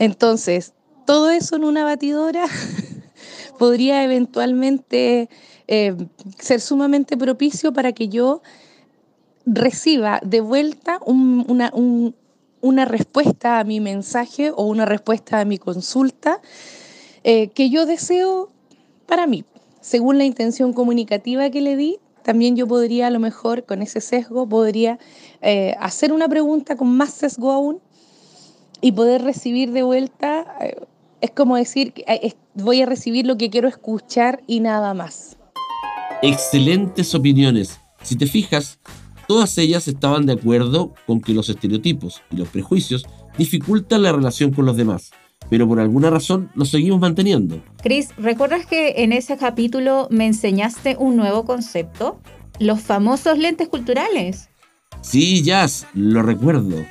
Entonces, 0.00 0.72
todo 1.06 1.30
eso 1.30 1.54
en 1.54 1.62
una 1.62 1.84
batidora 1.84 2.46
podría 3.60 4.02
eventualmente 4.02 5.28
ser 6.40 6.60
sumamente 6.60 7.16
propicio 7.16 7.72
para 7.72 7.92
que 7.92 8.08
yo 8.08 8.42
reciba 9.46 10.20
de 10.24 10.40
vuelta 10.40 11.00
un- 11.04 11.44
una, 11.48 11.70
un- 11.74 12.14
una 12.60 12.84
respuesta 12.84 13.58
a 13.58 13.64
mi 13.64 13.80
mensaje 13.80 14.50
o 14.54 14.64
una 14.64 14.84
respuesta 14.84 15.40
a 15.40 15.44
mi 15.44 15.58
consulta 15.58 16.40
eh, 17.24 17.48
que 17.48 17.70
yo 17.70 17.86
deseo 17.86 18.50
para 19.06 19.26
mí. 19.26 19.44
Según 19.80 20.18
la 20.18 20.24
intención 20.24 20.72
comunicativa 20.72 21.48
que 21.50 21.60
le 21.62 21.76
di, 21.76 21.98
también 22.22 22.54
yo 22.54 22.66
podría 22.68 23.06
a 23.06 23.10
lo 23.10 23.18
mejor 23.18 23.64
con 23.64 23.80
ese 23.82 24.00
sesgo, 24.02 24.46
podría 24.46 24.98
eh, 25.40 25.74
hacer 25.80 26.12
una 26.12 26.28
pregunta 26.28 26.76
con 26.76 26.94
más 26.96 27.10
sesgo 27.14 27.50
aún 27.50 27.80
y 28.82 28.92
poder 28.92 29.22
recibir 29.22 29.72
de 29.72 29.82
vuelta, 29.82 30.44
eh, 30.60 30.76
es 31.22 31.30
como 31.30 31.56
decir, 31.56 31.92
voy 32.54 32.82
a 32.82 32.86
recibir 32.86 33.26
lo 33.26 33.36
que 33.38 33.48
quiero 33.50 33.68
escuchar 33.68 34.42
y 34.46 34.60
nada 34.60 34.92
más. 34.94 35.36
Excelentes 36.22 37.14
opiniones. 37.14 37.78
Si 38.02 38.16
te 38.16 38.26
fijas, 38.26 38.78
todas 39.30 39.56
ellas 39.58 39.86
estaban 39.86 40.26
de 40.26 40.32
acuerdo 40.32 40.92
con 41.06 41.20
que 41.20 41.32
los 41.32 41.48
estereotipos 41.48 42.20
y 42.32 42.36
los 42.36 42.48
prejuicios 42.48 43.06
dificultan 43.38 44.02
la 44.02 44.10
relación 44.10 44.50
con 44.50 44.66
los 44.66 44.76
demás, 44.76 45.12
pero 45.48 45.68
por 45.68 45.78
alguna 45.78 46.10
razón 46.10 46.50
los 46.56 46.70
seguimos 46.70 46.98
manteniendo. 46.98 47.62
Cris, 47.80 48.08
¿recuerdas 48.16 48.66
que 48.66 49.04
en 49.04 49.12
ese 49.12 49.36
capítulo 49.36 50.08
me 50.10 50.26
enseñaste 50.26 50.96
un 50.98 51.14
nuevo 51.14 51.44
concepto? 51.44 52.20
Los 52.58 52.80
famosos 52.80 53.38
lentes 53.38 53.68
culturales. 53.68 54.48
Sí, 55.00 55.44
Jazz, 55.44 55.86
lo 55.94 56.22
recuerdo. 56.22 56.84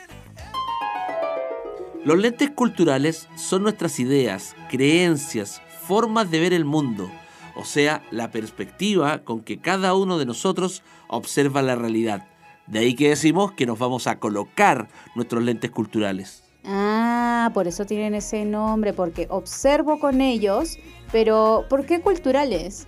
Los 2.06 2.20
lentes 2.20 2.52
culturales 2.52 3.28
son 3.36 3.64
nuestras 3.64 4.00
ideas, 4.00 4.56
creencias, 4.70 5.62
formas 5.86 6.32
de 6.32 6.40
ver 6.40 6.54
el 6.54 6.64
mundo, 6.64 7.12
o 7.60 7.66
sea, 7.66 8.04
la 8.10 8.32
perspectiva 8.32 9.26
con 9.26 9.42
que 9.42 9.60
cada 9.60 9.94
uno 9.94 10.18
de 10.18 10.26
nosotros 10.26 10.82
observa 11.10 11.62
la 11.62 11.76
realidad. 11.76 12.26
De 12.68 12.80
ahí 12.80 12.96
que 12.96 13.10
decimos 13.10 13.52
que 13.52 13.66
nos 13.66 13.78
vamos 13.78 14.08
a 14.08 14.18
colocar 14.18 14.88
nuestros 15.14 15.44
lentes 15.44 15.70
culturales. 15.70 16.46
Ah, 16.64 17.52
por 17.54 17.68
eso 17.68 17.86
tienen 17.86 18.16
ese 18.16 18.46
nombre, 18.46 18.94
porque 18.94 19.28
observo 19.30 20.00
con 20.00 20.22
ellos, 20.22 20.78
pero 21.12 21.66
¿por 21.70 21.86
qué 21.86 22.00
culturales? 22.00 22.88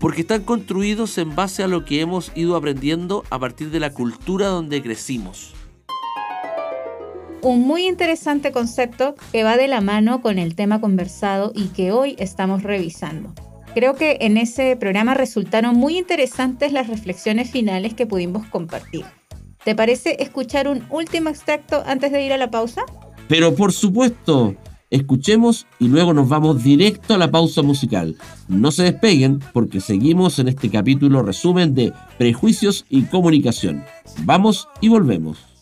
Porque 0.00 0.22
están 0.22 0.42
construidos 0.42 1.16
en 1.18 1.36
base 1.36 1.62
a 1.62 1.68
lo 1.68 1.84
que 1.84 2.00
hemos 2.00 2.32
ido 2.34 2.56
aprendiendo 2.56 3.22
a 3.30 3.38
partir 3.38 3.70
de 3.70 3.78
la 3.78 3.90
cultura 3.90 4.48
donde 4.48 4.82
crecimos. 4.82 5.54
Un 7.42 7.60
muy 7.60 7.86
interesante 7.86 8.50
concepto 8.50 9.14
que 9.30 9.44
va 9.44 9.56
de 9.56 9.68
la 9.68 9.80
mano 9.80 10.20
con 10.20 10.40
el 10.40 10.56
tema 10.56 10.80
conversado 10.80 11.52
y 11.54 11.68
que 11.68 11.92
hoy 11.92 12.16
estamos 12.18 12.64
revisando. 12.64 13.34
Creo 13.74 13.94
que 13.94 14.18
en 14.20 14.36
ese 14.36 14.76
programa 14.76 15.14
resultaron 15.14 15.76
muy 15.76 15.98
interesantes 15.98 16.72
las 16.72 16.86
reflexiones 16.86 17.50
finales 17.50 17.94
que 17.94 18.06
pudimos 18.06 18.46
compartir. 18.46 19.04
¿Te 19.64 19.74
parece 19.74 20.22
escuchar 20.22 20.68
un 20.68 20.84
último 20.90 21.30
extracto 21.30 21.82
antes 21.86 22.12
de 22.12 22.24
ir 22.24 22.32
a 22.32 22.38
la 22.38 22.50
pausa? 22.50 22.82
Pero 23.28 23.54
por 23.54 23.72
supuesto, 23.72 24.54
escuchemos 24.90 25.66
y 25.78 25.88
luego 25.88 26.12
nos 26.12 26.28
vamos 26.28 26.62
directo 26.62 27.14
a 27.14 27.18
la 27.18 27.30
pausa 27.30 27.62
musical. 27.62 28.16
No 28.46 28.70
se 28.70 28.84
despeguen 28.84 29.40
porque 29.52 29.80
seguimos 29.80 30.38
en 30.38 30.48
este 30.48 30.70
capítulo 30.70 31.22
resumen 31.22 31.74
de 31.74 31.92
prejuicios 32.16 32.84
y 32.88 33.02
comunicación. 33.04 33.84
Vamos 34.24 34.68
y 34.80 34.88
volvemos. 34.88 35.54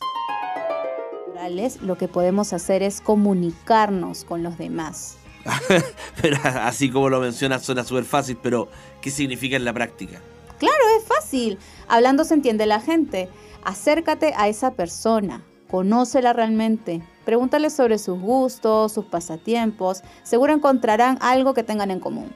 Lo 1.83 1.99
que 1.99 2.09
podemos 2.09 2.53
hacer 2.53 2.83
es 2.83 3.01
comunicarnos 3.01 4.25
con 4.25 4.43
los 4.43 4.57
demás. 4.57 5.19
Pero 6.23 6.37
así 6.45 6.91
como 6.91 7.09
lo 7.09 7.21
mencionas 7.21 7.63
suena 7.63 7.85
súper 7.85 8.05
fácil, 8.05 8.39
pero 8.43 8.69
¿qué 9.01 9.11
significa 9.11 9.57
en 9.57 9.65
la 9.65 9.73
práctica? 9.73 10.21
Claro, 10.59 10.85
es 10.99 11.05
fácil. 11.05 11.59
Hablando 11.89 12.25
se 12.25 12.35
entiende 12.35 12.67
la 12.67 12.81
gente. 12.81 13.29
Acércate 13.65 14.35
a 14.37 14.49
esa 14.49 14.75
persona, 14.75 15.43
conócela 15.71 16.33
realmente. 16.33 17.03
Pregúntale 17.25 17.71
sobre 17.71 17.99
sus 17.99 18.21
gustos, 18.21 18.93
sus 18.93 19.05
pasatiempos. 19.05 20.03
Seguro 20.23 20.53
encontrarán 20.53 21.19
algo 21.21 21.55
que 21.55 21.63
tengan 21.63 21.91
en 21.91 22.01
común. 22.01 22.33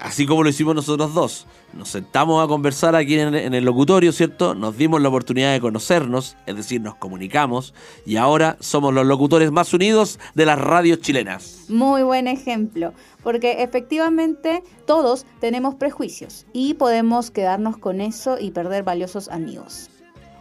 Así 0.00 0.24
como 0.26 0.42
lo 0.42 0.48
hicimos 0.48 0.74
nosotros 0.74 1.12
dos. 1.12 1.46
Nos 1.74 1.90
sentamos 1.90 2.42
a 2.42 2.48
conversar 2.48 2.96
aquí 2.96 3.18
en, 3.18 3.34
en 3.34 3.52
el 3.52 3.64
locutorio, 3.64 4.12
¿cierto? 4.12 4.54
Nos 4.54 4.76
dimos 4.78 5.00
la 5.02 5.10
oportunidad 5.10 5.52
de 5.52 5.60
conocernos, 5.60 6.36
es 6.46 6.56
decir, 6.56 6.80
nos 6.80 6.94
comunicamos, 6.94 7.74
y 8.06 8.16
ahora 8.16 8.56
somos 8.60 8.94
los 8.94 9.06
locutores 9.06 9.52
más 9.52 9.74
unidos 9.74 10.18
de 10.34 10.46
las 10.46 10.58
radios 10.58 11.00
chilenas. 11.00 11.66
Muy 11.68 12.02
buen 12.02 12.28
ejemplo, 12.28 12.94
porque 13.22 13.62
efectivamente 13.62 14.62
todos 14.86 15.26
tenemos 15.38 15.74
prejuicios 15.74 16.46
y 16.54 16.74
podemos 16.74 17.30
quedarnos 17.30 17.76
con 17.76 18.00
eso 18.00 18.38
y 18.40 18.52
perder 18.52 18.82
valiosos 18.82 19.28
amigos. 19.28 19.90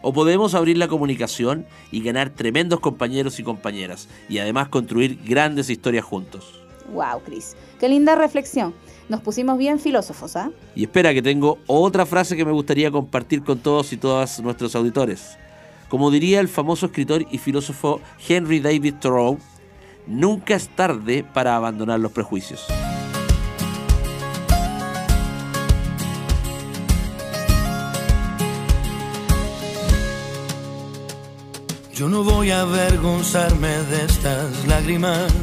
O 0.01 0.13
podemos 0.13 0.55
abrir 0.55 0.77
la 0.77 0.87
comunicación 0.87 1.65
y 1.91 2.01
ganar 2.01 2.29
tremendos 2.29 2.79
compañeros 2.79 3.39
y 3.39 3.43
compañeras, 3.43 4.07
y 4.29 4.37
además 4.37 4.69
construir 4.69 5.19
grandes 5.25 5.69
historias 5.69 6.05
juntos. 6.05 6.61
Wow, 6.93 7.21
Cris, 7.25 7.55
qué 7.79 7.89
linda 7.89 8.15
reflexión. 8.15 8.73
Nos 9.09 9.21
pusimos 9.21 9.57
bien 9.57 9.79
filósofos, 9.79 10.35
¿ah? 10.35 10.51
Y 10.75 10.83
espera 10.83 11.15
que 11.15 11.23
tengo 11.23 11.57
otra 11.65 12.05
frase 12.05 12.37
que 12.37 12.45
me 12.45 12.51
gustaría 12.51 12.91
compartir 12.91 13.43
con 13.43 13.57
todos 13.57 13.91
y 13.91 13.97
todas 13.97 14.39
nuestros 14.39 14.75
auditores. 14.75 15.37
Como 15.89 16.11
diría 16.11 16.39
el 16.39 16.47
famoso 16.47 16.85
escritor 16.85 17.25
y 17.31 17.39
filósofo 17.39 17.99
Henry 18.27 18.59
David 18.59 18.95
Thoreau, 19.01 19.39
nunca 20.05 20.53
es 20.53 20.69
tarde 20.69 21.25
para 21.33 21.55
abandonar 21.55 21.99
los 21.99 22.11
prejuicios. 22.11 22.67
Yo 31.95 32.07
no 32.07 32.23
voy 32.23 32.51
a 32.51 32.61
avergonzarme 32.61 33.67
de 33.67 34.05
estas 34.05 34.67
lágrimas, 34.67 35.33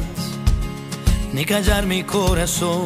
ni 1.33 1.43
callar 1.45 1.85
mi 1.85 2.03
corazón, 2.03 2.85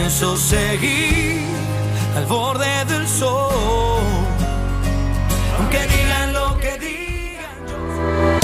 Pienso 0.00 0.34
seguir 0.38 1.42
al 2.16 2.24
borde 2.24 2.86
del 2.86 3.06
sol, 3.06 4.00
aunque 5.58 5.78
digan 5.78 6.32
lo 6.32 6.58
que 6.58 6.78
digan. 6.78 8.40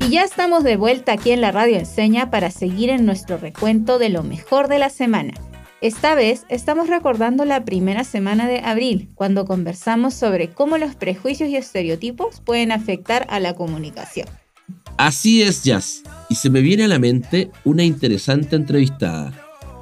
Y 0.00 0.10
ya 0.10 0.22
estamos 0.22 0.62
de 0.62 0.76
vuelta 0.76 1.10
aquí 1.10 1.32
en 1.32 1.40
la 1.40 1.50
Radio 1.50 1.76
Enseña 1.76 2.30
para 2.30 2.52
seguir 2.52 2.90
en 2.90 3.04
nuestro 3.04 3.36
recuento 3.36 3.98
de 3.98 4.10
lo 4.10 4.22
mejor 4.22 4.68
de 4.68 4.78
la 4.78 4.90
semana. 4.90 5.34
Esta 5.80 6.14
vez 6.14 6.46
estamos 6.48 6.86
recordando 6.86 7.44
la 7.44 7.64
primera 7.64 8.04
semana 8.04 8.46
de 8.46 8.60
abril, 8.60 9.10
cuando 9.16 9.44
conversamos 9.44 10.14
sobre 10.14 10.50
cómo 10.50 10.78
los 10.78 10.94
prejuicios 10.94 11.50
y 11.50 11.56
estereotipos 11.56 12.40
pueden 12.40 12.70
afectar 12.70 13.26
a 13.28 13.40
la 13.40 13.56
comunicación. 13.56 14.28
Así 14.96 15.42
es, 15.42 15.64
Jazz. 15.64 16.02
Y 16.28 16.34
se 16.34 16.50
me 16.50 16.60
viene 16.60 16.84
a 16.84 16.88
la 16.88 16.98
mente 16.98 17.50
una 17.64 17.84
interesante 17.84 18.56
entrevistada, 18.56 19.32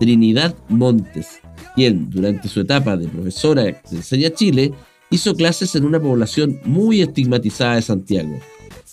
Trinidad 0.01 0.55
Montes, 0.69 1.41
quien 1.75 2.11
durante 2.11 2.49
su 2.49 2.61
etapa 2.61 2.97
de 2.97 3.09
profesora 3.09 3.63
de 3.63 3.77
Enseña 3.93 4.31
Chile 4.31 4.73
hizo 5.11 5.35
clases 5.35 5.75
en 5.75 5.85
una 5.85 6.01
población 6.01 6.61
muy 6.65 7.03
estigmatizada 7.03 7.77
de 7.77 7.83
Santiago. 7.83 8.39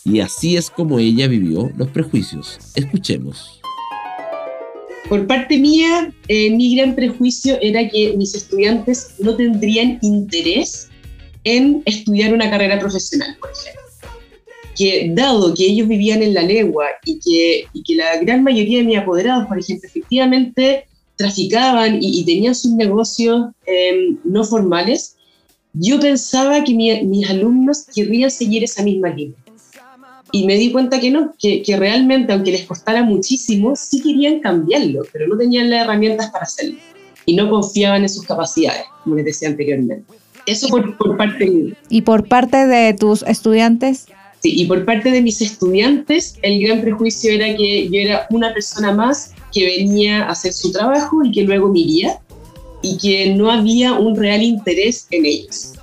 Y 0.03 0.19
así 0.19 0.55
es 0.55 0.69
como 0.69 0.99
ella 0.99 1.27
vivió 1.27 1.71
los 1.77 1.89
prejuicios. 1.89 2.59
Escuchemos. 2.75 3.61
Por 5.09 5.25
parte 5.25 5.57
mía, 5.57 6.13
eh, 6.27 6.51
mi 6.51 6.75
gran 6.75 6.95
prejuicio 6.95 7.57
era 7.61 7.87
que 7.87 8.13
mis 8.17 8.35
estudiantes 8.35 9.15
no 9.19 9.35
tendrían 9.35 9.99
interés 10.01 10.89
en 11.45 11.81
estudiar 11.85 12.33
una 12.33 12.49
carrera 12.49 12.77
profesional, 12.77 13.37
por 13.39 13.49
ejemplo. 13.51 13.76
Que 14.77 15.11
dado 15.13 15.53
que 15.53 15.65
ellos 15.65 15.87
vivían 15.87 16.21
en 16.21 16.33
la 16.33 16.43
legua 16.43 16.85
y 17.03 17.19
que, 17.19 17.65
y 17.73 17.83
que 17.83 17.95
la 17.95 18.17
gran 18.17 18.43
mayoría 18.43 18.79
de 18.79 18.85
mis 18.85 18.97
apoderados, 18.97 19.47
por 19.47 19.57
ejemplo, 19.57 19.87
efectivamente 19.87 20.85
traficaban 21.15 22.01
y, 22.01 22.19
y 22.19 22.25
tenían 22.25 22.53
sus 22.53 22.73
negocios 22.73 23.47
eh, 23.65 24.15
no 24.23 24.43
formales, 24.43 25.17
yo 25.73 25.99
pensaba 25.99 26.63
que 26.63 26.73
mi, 26.73 27.03
mis 27.03 27.29
alumnos 27.29 27.85
querrían 27.93 28.31
seguir 28.31 28.63
esa 28.63 28.83
misma 28.83 29.09
línea. 29.09 29.37
Y 30.31 30.45
me 30.45 30.55
di 30.55 30.71
cuenta 30.71 30.99
que 30.99 31.09
no, 31.09 31.33
que, 31.39 31.61
que, 31.61 31.77
realmente, 31.77 32.33
aunque 32.33 32.51
les 32.51 32.65
costara 32.65 33.01
muchísimo, 33.03 33.75
sí 33.75 34.01
querían 34.01 34.39
cambiarlo, 34.41 35.03
pero 35.13 35.27
no 35.27 35.37
tenían 35.37 35.69
las 35.69 35.85
herramientas 35.85 36.31
para 36.31 36.43
hacerlo. 36.43 36.77
Y 37.25 37.35
no 37.35 37.49
confiaban 37.49 38.01
en 38.01 38.09
sus 38.09 38.25
capacidades, 38.25 38.83
como 39.03 39.15
les 39.15 39.25
decía 39.25 39.49
anteriormente. 39.49 40.03
Eso 40.45 40.67
por, 40.67 40.97
por 40.97 41.17
parte 41.17 41.45
mía. 41.45 41.73
¿Y 41.89 42.01
por 42.01 42.27
parte 42.27 42.67
de 42.67 42.93
tus 42.93 43.23
estudiantes? 43.23 44.07
Sí, 44.41 44.53
y 44.55 44.65
por 44.65 44.85
parte 44.85 45.11
de 45.11 45.21
mis 45.21 45.41
estudiantes, 45.41 46.37
el 46.41 46.61
gran 46.61 46.81
prejuicio 46.81 47.31
era 47.31 47.55
que 47.55 47.87
yo 47.87 47.99
era 47.99 48.27
una 48.29 48.53
persona 48.53 48.93
más 48.93 49.31
que 49.51 49.65
venía 49.65 50.25
a 50.25 50.31
hacer 50.31 50.53
su 50.53 50.71
trabajo 50.71 51.23
y 51.23 51.31
que 51.31 51.43
luego 51.43 51.71
me 51.71 51.79
iría, 51.79 52.19
y 52.83 52.97
que 52.97 53.33
no 53.33 53.51
había 53.51 53.93
un 53.93 54.15
real 54.15 54.43
interés 54.43 55.07
en 55.11 55.25
ellos. 55.25 55.73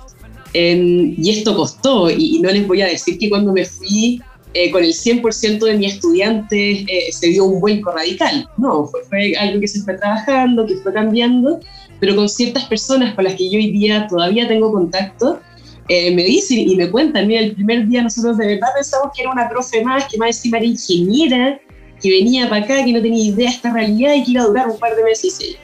En, 0.53 1.15
y 1.21 1.31
esto 1.31 1.55
costó, 1.55 2.09
y, 2.09 2.37
y, 2.37 2.39
no 2.39 2.49
les 2.49 2.65
voy 2.65 2.81
a 2.81 2.87
decir 2.87 3.17
que 3.17 3.29
cuando 3.29 3.51
me 3.51 3.65
fui 3.65 4.21
eh, 4.57 4.71
con 4.71 4.85
el 4.85 4.93
100% 4.93 5.59
de 5.65 5.77
mis 5.77 5.95
estudiantes 5.95 6.85
eh, 6.87 7.11
se 7.11 7.27
dio 7.27 7.43
un 7.43 7.59
vuelco 7.59 7.91
radical. 7.91 8.47
No, 8.57 8.87
fue, 8.87 9.03
fue, 9.03 9.35
algo 9.35 9.59
que 9.59 9.67
se 9.67 9.81
fue 9.81 9.95
trabajando, 9.95 10.65
que 10.65 10.77
fue 10.77 10.93
cambiando, 10.93 11.59
pero 11.99 12.15
con 12.15 12.29
ciertas 12.29 12.63
personas 12.63 13.15
con 13.15 13.25
las 13.25 13.35
que 13.35 13.49
yo 13.49 13.57
hoy 13.57 13.71
día 13.71 14.07
todavía 14.07 14.47
tengo 14.47 14.71
contacto, 14.71 15.41
eh, 15.87 16.13
me 16.15 16.23
dicen 16.23 16.59
y 16.59 16.75
me 16.75 16.89
cuentan, 16.89 17.27
mira, 17.27 17.41
el 17.41 17.53
primer 17.53 17.87
día 17.87 18.01
nosotros 18.01 18.37
de 18.37 18.47
verdad 18.47 18.69
pensamos 18.75 19.11
que 19.15 19.21
era 19.21 19.31
una 19.31 19.47
profe 19.47 19.83
más, 19.83 20.05
que 20.07 20.17
más 20.17 20.29
encima 20.29 20.57
era 20.57 20.65
ingeniera, 20.65 21.59
que 22.01 22.09
venía 22.09 22.49
para 22.49 22.63
acá, 22.63 22.83
que 22.83 22.91
no 22.91 23.01
tenía 23.01 23.23
idea 23.23 23.49
de 23.49 23.55
esta 23.55 23.71
realidad 23.71 24.13
y 24.15 24.23
que 24.23 24.31
iba 24.31 24.43
a 24.43 24.47
durar 24.47 24.67
un 24.69 24.79
par 24.79 24.95
de 24.95 25.03
meses 25.03 25.57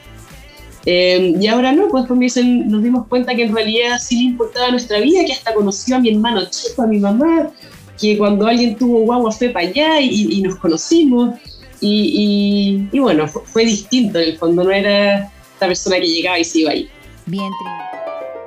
eh, 0.86 1.36
y 1.40 1.48
ahora 1.48 1.72
no, 1.74 1.90
pues 1.90 2.06
dicen, 2.20 2.68
nos 2.68 2.82
dimos 2.82 3.08
cuenta 3.08 3.36
que 3.36 3.44
en 3.44 3.54
realidad 3.54 4.00
sí 4.00 4.16
le 4.16 4.24
importaba 4.32 4.72
nuestra 4.72 5.00
vida, 5.00 5.24
que 5.26 5.34
hasta 5.34 5.54
conoció 5.54 5.96
a 5.96 6.00
mi 6.00 6.10
hermano 6.10 6.42
chico, 6.50 6.82
a 6.82 6.88
mi 6.88 6.98
mamá, 6.98 7.52
que 8.00 8.18
cuando 8.18 8.48
alguien 8.48 8.76
tuvo 8.76 9.02
guagua 9.02 9.32
fue 9.32 9.50
para 9.50 9.68
allá 9.68 10.00
y, 10.02 10.40
y 10.40 10.42
nos 10.42 10.56
conocimos. 10.56 11.36
Y, 11.80 12.88
y, 12.92 12.98
y 12.98 13.00
bueno, 13.00 13.28
fue, 13.28 13.42
fue, 13.46 13.66
distinto 13.66 14.20
en 14.20 14.30
el 14.30 14.38
fondo, 14.38 14.64
no 14.64 14.72
era 14.72 15.32
esta 15.54 15.68
persona 15.68 15.98
que 15.98 16.08
llegaba 16.08 16.40
y 16.40 16.44
se 16.44 16.60
iba 16.60 16.72
ahí. 16.72 16.90
Bien, 17.26 17.50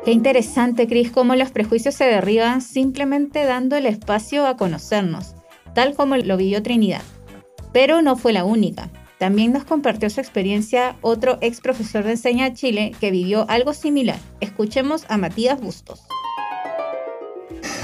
Qué 0.04 0.12
interesante, 0.12 0.86
Cris, 0.86 1.10
cómo 1.10 1.34
los 1.34 1.50
prejuicios 1.50 1.94
se 1.94 2.04
derriban 2.04 2.60
simplemente 2.60 3.46
dando 3.46 3.74
el 3.74 3.86
espacio 3.86 4.46
a 4.46 4.58
conocernos, 4.58 5.34
tal 5.74 5.94
como 5.94 6.18
lo 6.18 6.36
vivió 6.36 6.62
Trinidad. 6.62 7.00
Pero 7.72 8.02
no 8.02 8.14
fue 8.16 8.34
la 8.34 8.44
única. 8.44 8.90
También 9.18 9.54
nos 9.54 9.64
compartió 9.64 10.10
su 10.10 10.20
experiencia 10.20 10.96
otro 11.00 11.38
ex 11.40 11.62
profesor 11.62 12.04
de 12.04 12.10
Enseña 12.10 12.52
Chile 12.52 12.92
que 13.00 13.10
vivió 13.10 13.46
algo 13.48 13.72
similar. 13.72 14.18
Escuchemos 14.40 15.06
a 15.08 15.16
Matías 15.16 15.58
Bustos. 15.58 16.02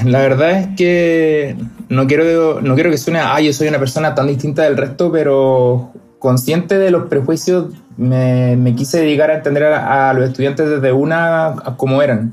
La 0.05 0.21
verdad 0.21 0.59
es 0.59 0.69
que 0.77 1.57
no 1.89 2.07
quiero, 2.07 2.61
no 2.61 2.75
quiero 2.75 2.91
que 2.91 2.99
suene, 2.99 3.21
ah, 3.21 3.41
yo 3.41 3.55
soy 3.55 3.69
una 3.69 3.79
persona 3.79 4.15
tan 4.15 4.27
distinta 4.27 4.65
del 4.65 4.77
resto, 4.77 5.11
pero 5.11 5.91
consciente 6.21 6.79
de 6.79 6.93
los 6.93 7.09
prejuicios, 7.09 7.73
me, 7.97 8.75
quise 8.77 9.01
dedicar 9.01 9.31
a 9.31 9.37
entender 9.37 9.65
a, 9.65 10.13
los 10.15 10.29
estudiantes 10.29 10.69
desde 10.69 10.93
una 10.93 11.57
como 11.77 12.03
eran. 12.03 12.33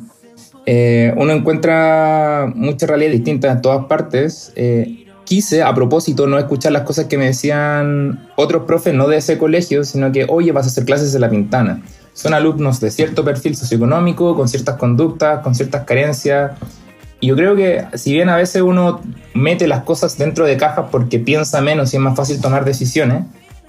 Eh, 0.65 1.13
uno 1.15 1.31
encuentra 1.31 2.51
muchas 2.53 2.89
realidades 2.89 3.19
distintas 3.19 3.55
en 3.55 3.61
todas 3.61 3.85
partes. 3.85 4.51
Eh, 4.55 5.05
quise, 5.23 5.63
a 5.63 5.73
propósito, 5.73 6.27
no 6.27 6.37
escuchar 6.37 6.73
las 6.73 6.83
cosas 6.83 7.05
que 7.05 7.17
me 7.17 7.25
decían 7.25 8.29
otros 8.35 8.63
profes, 8.63 8.93
no 8.93 9.07
de 9.07 9.17
ese 9.17 9.37
colegio, 9.37 9.85
sino 9.85 10.11
que, 10.11 10.25
oye, 10.29 10.51
vas 10.51 10.65
a 10.65 10.69
hacer 10.69 10.83
clases 10.83 11.13
de 11.13 11.19
la 11.19 11.29
pintana. 11.29 11.81
Son 12.13 12.33
alumnos 12.33 12.81
de 12.81 12.91
cierto 12.91 13.23
perfil 13.23 13.55
socioeconómico, 13.55 14.35
con 14.35 14.49
ciertas 14.49 14.75
conductas, 14.75 15.39
con 15.39 15.55
ciertas 15.55 15.85
carencias. 15.85 16.51
Y 17.21 17.27
yo 17.27 17.37
creo 17.37 17.55
que, 17.55 17.85
si 17.93 18.11
bien 18.11 18.27
a 18.27 18.35
veces 18.35 18.61
uno 18.61 18.99
mete 19.33 19.65
las 19.65 19.83
cosas 19.83 20.17
dentro 20.17 20.45
de 20.45 20.57
cajas 20.57 20.87
porque 20.91 21.19
piensa 21.19 21.61
menos 21.61 21.93
y 21.93 21.97
es 21.97 22.01
más 22.01 22.17
fácil 22.17 22.41
tomar 22.41 22.65
decisiones, 22.65 23.23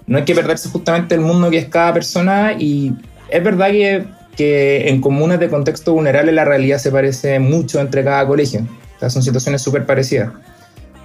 no 0.08 0.18
hay 0.18 0.24
que 0.24 0.34
perderse 0.34 0.68
justamente 0.68 1.14
el 1.14 1.20
mundo 1.20 1.50
que 1.50 1.58
es 1.58 1.66
cada 1.66 1.94
persona. 1.94 2.54
Y 2.58 2.94
es 3.30 3.44
verdad 3.44 3.70
que, 3.70 4.04
que 4.36 4.88
en 4.88 5.00
comunas 5.00 5.38
de 5.38 5.48
contexto 5.48 5.92
vulnerable 5.92 6.32
la 6.32 6.44
realidad 6.44 6.78
se 6.78 6.90
parece 6.90 7.38
mucho 7.38 7.78
entre 7.78 8.02
cada 8.02 8.26
colegio. 8.26 8.66
O 8.96 8.98
sea, 8.98 9.10
son 9.10 9.22
situaciones 9.22 9.62
súper 9.62 9.86
parecidas 9.86 10.30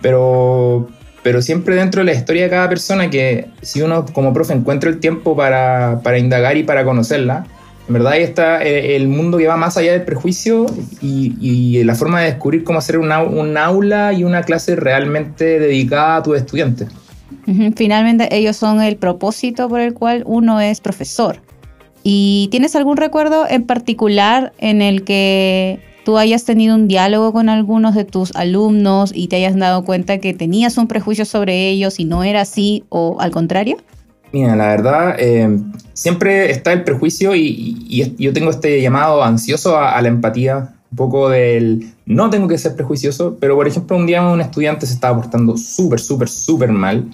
pero, 0.04 0.90
pero 1.24 1.42
siempre 1.42 1.76
dentro 1.76 2.02
de 2.02 2.06
la 2.06 2.14
historia 2.14 2.44
de 2.44 2.50
cada 2.52 2.70
persona 2.70 3.10
que 3.10 3.48
si 3.64 3.82
uno 3.82 4.06
como 4.14 4.34
profe 4.34 4.54
encuentra 4.54 4.92
el 4.92 5.00
tiempo 5.00 5.36
para, 5.36 6.02
para 6.04 6.20
indagar 6.20 6.58
y 6.58 6.64
para 6.64 6.84
conocerla, 6.84 7.46
en 7.88 7.94
verdad 7.94 8.12
ahí 8.12 8.24
está 8.24 8.62
el 8.62 9.08
mundo 9.08 9.38
que 9.38 9.48
va 9.48 9.58
más 9.58 9.78
allá 9.78 9.94
del 9.94 10.04
prejuicio 10.04 10.66
y, 11.02 11.36
y 11.40 11.84
la 11.86 11.96
forma 11.96 12.20
de 12.20 12.32
descubrir 12.32 12.64
cómo 12.64 12.80
hacer 12.80 13.00
una, 13.00 13.24
un 13.24 13.58
aula 13.58 14.14
y 14.14 14.26
una 14.26 14.44
clase 14.44 14.76
realmente 14.76 15.58
dedicada 15.60 16.18
a 16.18 16.24
tus 16.24 16.38
estudiantes. 16.38 16.90
Finalmente 17.76 18.36
ellos 18.36 18.58
son 18.58 18.82
el 18.82 18.98
propósito 18.98 19.70
por 19.70 19.80
el 19.80 19.94
cual 19.94 20.24
uno 20.26 20.60
es 20.62 20.82
profesor. 20.82 21.42
¿Y 22.04 22.50
tienes 22.52 22.76
algún 22.76 22.98
recuerdo 22.98 23.48
en 23.48 23.64
particular 23.64 24.54
en 24.58 24.82
el 24.82 25.04
que 25.06 25.80
tú 26.04 26.18
hayas 26.18 26.44
tenido 26.44 26.76
un 26.76 26.88
diálogo 26.88 27.32
con 27.32 27.50
algunos 27.50 27.96
de 27.96 28.04
tus 28.04 28.36
alumnos 28.36 29.12
y 29.16 29.28
te 29.28 29.38
hayas 29.38 29.58
dado 29.58 29.86
cuenta 29.86 30.18
que 30.18 30.34
tenías 30.34 30.78
un 30.78 30.88
prejuicio 30.88 31.26
sobre 31.26 31.70
ellos 31.70 32.00
y 32.00 32.06
no 32.06 32.24
era 32.24 32.42
así 32.42 32.84
o 32.90 33.18
al 33.20 33.32
contrario? 33.32 33.78
Mira, 34.34 34.56
la 34.56 34.68
verdad, 34.68 35.16
eh, 35.20 35.60
siempre 35.94 36.52
está 36.52 36.74
el 36.74 36.84
prejuicio 36.84 37.36
y, 37.36 37.78
y, 37.88 38.16
yo 38.18 38.34
tengo 38.34 38.50
este 38.50 38.82
llamado 38.82 39.24
ansioso 39.24 39.78
a, 39.78 39.96
a, 39.96 40.02
la 40.02 40.08
empatía, 40.08 40.74
un 40.92 40.98
poco 40.98 41.30
del 41.30 41.94
no 42.06 42.30
tengo 42.30 42.48
que 42.48 42.58
ser 42.58 42.76
prejuicioso, 42.76 43.38
pero 43.40 43.56
por 43.56 43.68
ejemplo 43.68 43.96
un 43.96 44.08
día 44.08 44.28
un 44.28 44.42
estudiante 44.42 44.88
se 44.88 44.94
estaba 44.96 45.22
portando 45.22 45.56
súper, 45.56 46.00
súper, 46.00 46.28
súper 46.28 46.72
mal 46.72 47.06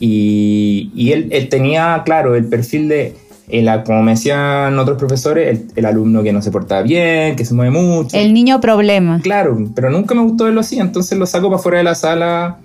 y, 0.00 0.90
y 0.94 1.12
él, 1.12 1.28
él 1.30 1.48
tenía, 1.48 2.02
claro, 2.04 2.34
el 2.34 2.46
perfil 2.46 2.88
de 2.88 3.14
el, 3.48 3.82
como 3.84 4.02
me 4.02 4.12
decían 4.12 4.78
otros 4.78 4.98
profesores, 4.98 5.48
el, 5.48 5.66
el, 5.74 5.86
alumno 5.86 6.22
que 6.22 6.32
no 6.32 6.42
se 6.42 6.50
porta 6.50 6.82
bien, 6.82 7.34
que 7.34 7.44
se 7.44 7.54
mueve 7.54 7.70
mucho. 7.70 8.16
El 8.16 8.34
niño 8.34 8.60
problema. 8.60 9.20
Claro, 9.22 9.58
pero 9.74 9.90
nunca 9.90 10.14
me 10.14 10.22
gustó 10.22 10.44
verlo 10.44 10.60
así, 10.60 10.78
entonces 10.78 11.18
lo 11.18 11.26
saco 11.26 11.48
para 11.48 11.62
fuera 11.62 11.78
de 11.78 11.84
la 11.84 11.94
sala. 11.94 12.58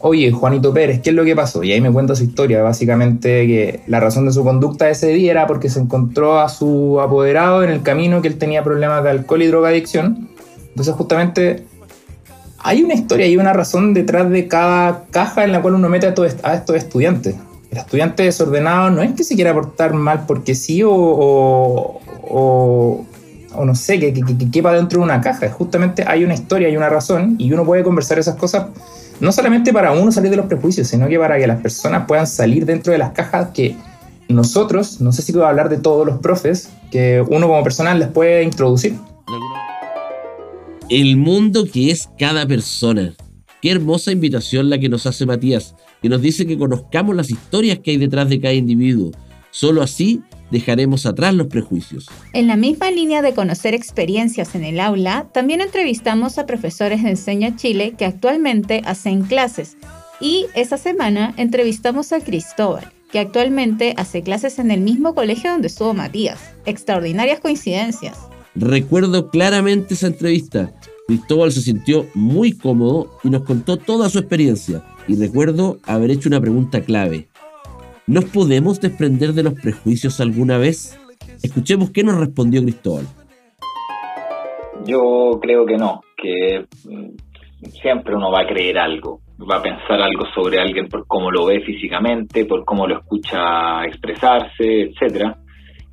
Oye, 0.00 0.32
Juanito 0.32 0.74
Pérez, 0.74 1.00
¿qué 1.00 1.10
es 1.10 1.16
lo 1.16 1.24
que 1.24 1.34
pasó? 1.34 1.62
Y 1.62 1.72
ahí 1.72 1.80
me 1.80 1.90
cuenta 1.90 2.14
su 2.14 2.24
historia, 2.24 2.62
básicamente 2.62 3.46
que 3.46 3.80
la 3.86 4.00
razón 4.00 4.26
de 4.26 4.32
su 4.32 4.44
conducta 4.44 4.90
ese 4.90 5.08
día 5.08 5.30
era 5.30 5.46
porque 5.46 5.70
se 5.70 5.80
encontró 5.80 6.40
a 6.40 6.48
su 6.48 7.00
apoderado 7.00 7.62
en 7.62 7.70
el 7.70 7.82
camino 7.82 8.20
que 8.20 8.28
él 8.28 8.36
tenía 8.36 8.62
problemas 8.62 9.02
de 9.02 9.10
alcohol 9.10 9.42
y 9.42 9.46
drogadicción. 9.46 10.28
Entonces 10.68 10.94
justamente 10.94 11.64
hay 12.64 12.82
una 12.82 12.94
historia 12.94 13.28
y 13.28 13.36
una 13.36 13.52
razón 13.52 13.94
detrás 13.94 14.28
de 14.30 14.48
cada 14.48 15.04
caja 15.12 15.44
en 15.44 15.52
la 15.52 15.62
cual 15.62 15.74
uno 15.74 15.88
mete 15.88 16.08
a, 16.08 16.14
a 16.42 16.54
estos 16.54 16.76
estudiantes 16.76 17.36
el 17.74 17.80
estudiante 17.80 18.22
desordenado 18.22 18.90
no 18.90 19.02
es 19.02 19.12
que 19.14 19.24
se 19.24 19.34
quiera 19.34 19.52
portar 19.52 19.94
mal 19.94 20.26
porque 20.28 20.54
sí 20.54 20.84
o, 20.84 20.92
o, 20.92 22.00
o, 22.22 23.04
o 23.52 23.64
no 23.64 23.74
sé, 23.74 23.98
que, 23.98 24.12
que, 24.12 24.22
que, 24.22 24.50
quepa 24.50 24.72
dentro 24.72 25.00
de 25.00 25.04
una 25.04 25.20
caja. 25.20 25.50
Justamente 25.50 26.04
hay 26.06 26.24
una 26.24 26.34
historia, 26.34 26.68
hay 26.68 26.76
una 26.76 26.88
razón 26.88 27.34
y 27.38 27.52
uno 27.52 27.64
puede 27.64 27.82
conversar 27.82 28.18
esas 28.20 28.36
cosas 28.36 28.66
no 29.18 29.32
solamente 29.32 29.72
para 29.72 29.90
uno 29.90 30.12
salir 30.12 30.30
de 30.30 30.36
los 30.36 30.46
prejuicios, 30.46 30.86
sino 30.86 31.08
que 31.08 31.18
para 31.18 31.36
que 31.36 31.48
las 31.48 31.60
personas 31.60 32.06
puedan 32.06 32.28
salir 32.28 32.64
dentro 32.64 32.92
de 32.92 32.98
las 32.98 33.10
cajas 33.10 33.48
que 33.52 33.76
nosotros, 34.28 35.00
no 35.00 35.10
sé 35.10 35.22
si 35.22 35.32
puedo 35.32 35.46
hablar 35.46 35.68
de 35.68 35.78
todos 35.78 36.06
los 36.06 36.18
profes, 36.18 36.70
que 36.92 37.24
uno 37.28 37.48
como 37.48 37.62
personal 37.64 37.98
les 37.98 38.08
puede 38.08 38.44
introducir. 38.44 38.94
El 40.96 41.16
mundo 41.16 41.66
que 41.66 41.90
es 41.90 42.08
cada 42.20 42.46
persona. 42.46 43.14
Qué 43.60 43.72
hermosa 43.72 44.12
invitación 44.12 44.70
la 44.70 44.78
que 44.78 44.88
nos 44.88 45.06
hace 45.06 45.26
Matías 45.26 45.74
que 46.00 46.08
nos 46.08 46.22
dice 46.22 46.46
que 46.46 46.56
conozcamos 46.56 47.16
las 47.16 47.32
historias 47.32 47.80
que 47.80 47.90
hay 47.90 47.96
detrás 47.96 48.28
de 48.28 48.40
cada 48.40 48.54
individuo. 48.54 49.10
Solo 49.50 49.82
así 49.82 50.22
dejaremos 50.52 51.04
atrás 51.04 51.34
los 51.34 51.48
prejuicios. 51.48 52.06
En 52.32 52.46
la 52.46 52.54
misma 52.54 52.92
línea 52.92 53.22
de 53.22 53.34
conocer 53.34 53.74
experiencias 53.74 54.54
en 54.54 54.62
el 54.62 54.78
aula, 54.78 55.26
también 55.34 55.62
entrevistamos 55.62 56.38
a 56.38 56.46
profesores 56.46 57.02
de 57.02 57.10
Enseña 57.10 57.56
Chile 57.56 57.96
que 57.98 58.04
actualmente 58.04 58.80
hacen 58.84 59.22
clases. 59.22 59.76
Y 60.20 60.46
esa 60.54 60.78
semana 60.78 61.34
entrevistamos 61.36 62.12
a 62.12 62.20
Cristóbal, 62.20 62.92
que 63.10 63.18
actualmente 63.18 63.94
hace 63.96 64.22
clases 64.22 64.60
en 64.60 64.70
el 64.70 64.80
mismo 64.80 65.16
colegio 65.16 65.50
donde 65.50 65.66
estuvo 65.66 65.92
Matías. 65.92 66.38
Extraordinarias 66.66 67.40
coincidencias. 67.40 68.16
Recuerdo 68.54 69.30
claramente 69.30 69.94
esa 69.94 70.06
entrevista. 70.06 70.72
Cristóbal 71.08 71.50
se 71.50 71.60
sintió 71.60 72.06
muy 72.14 72.56
cómodo 72.56 73.10
y 73.24 73.30
nos 73.30 73.42
contó 73.42 73.76
toda 73.76 74.08
su 74.08 74.18
experiencia. 74.18 74.84
Y 75.08 75.16
recuerdo 75.16 75.78
haber 75.84 76.10
hecho 76.10 76.28
una 76.28 76.40
pregunta 76.40 76.80
clave. 76.82 77.28
¿Nos 78.06 78.26
podemos 78.26 78.80
desprender 78.80 79.32
de 79.32 79.42
los 79.42 79.54
prejuicios 79.54 80.20
alguna 80.20 80.58
vez? 80.58 80.98
Escuchemos 81.42 81.90
qué 81.90 82.04
nos 82.04 82.18
respondió 82.18 82.62
Cristóbal. 82.62 83.06
Yo 84.86 85.38
creo 85.40 85.66
que 85.66 85.76
no, 85.76 86.00
que 86.16 86.66
mm, 86.84 87.70
siempre 87.70 88.14
uno 88.14 88.30
va 88.30 88.42
a 88.42 88.46
creer 88.46 88.78
algo, 88.78 89.20
va 89.50 89.56
a 89.56 89.62
pensar 89.62 90.00
algo 90.00 90.26
sobre 90.34 90.60
alguien 90.60 90.88
por 90.88 91.06
cómo 91.06 91.30
lo 91.30 91.46
ve 91.46 91.60
físicamente, 91.60 92.44
por 92.44 92.64
cómo 92.64 92.86
lo 92.86 92.98
escucha 92.98 93.84
expresarse, 93.84 94.82
etcétera. 94.82 95.38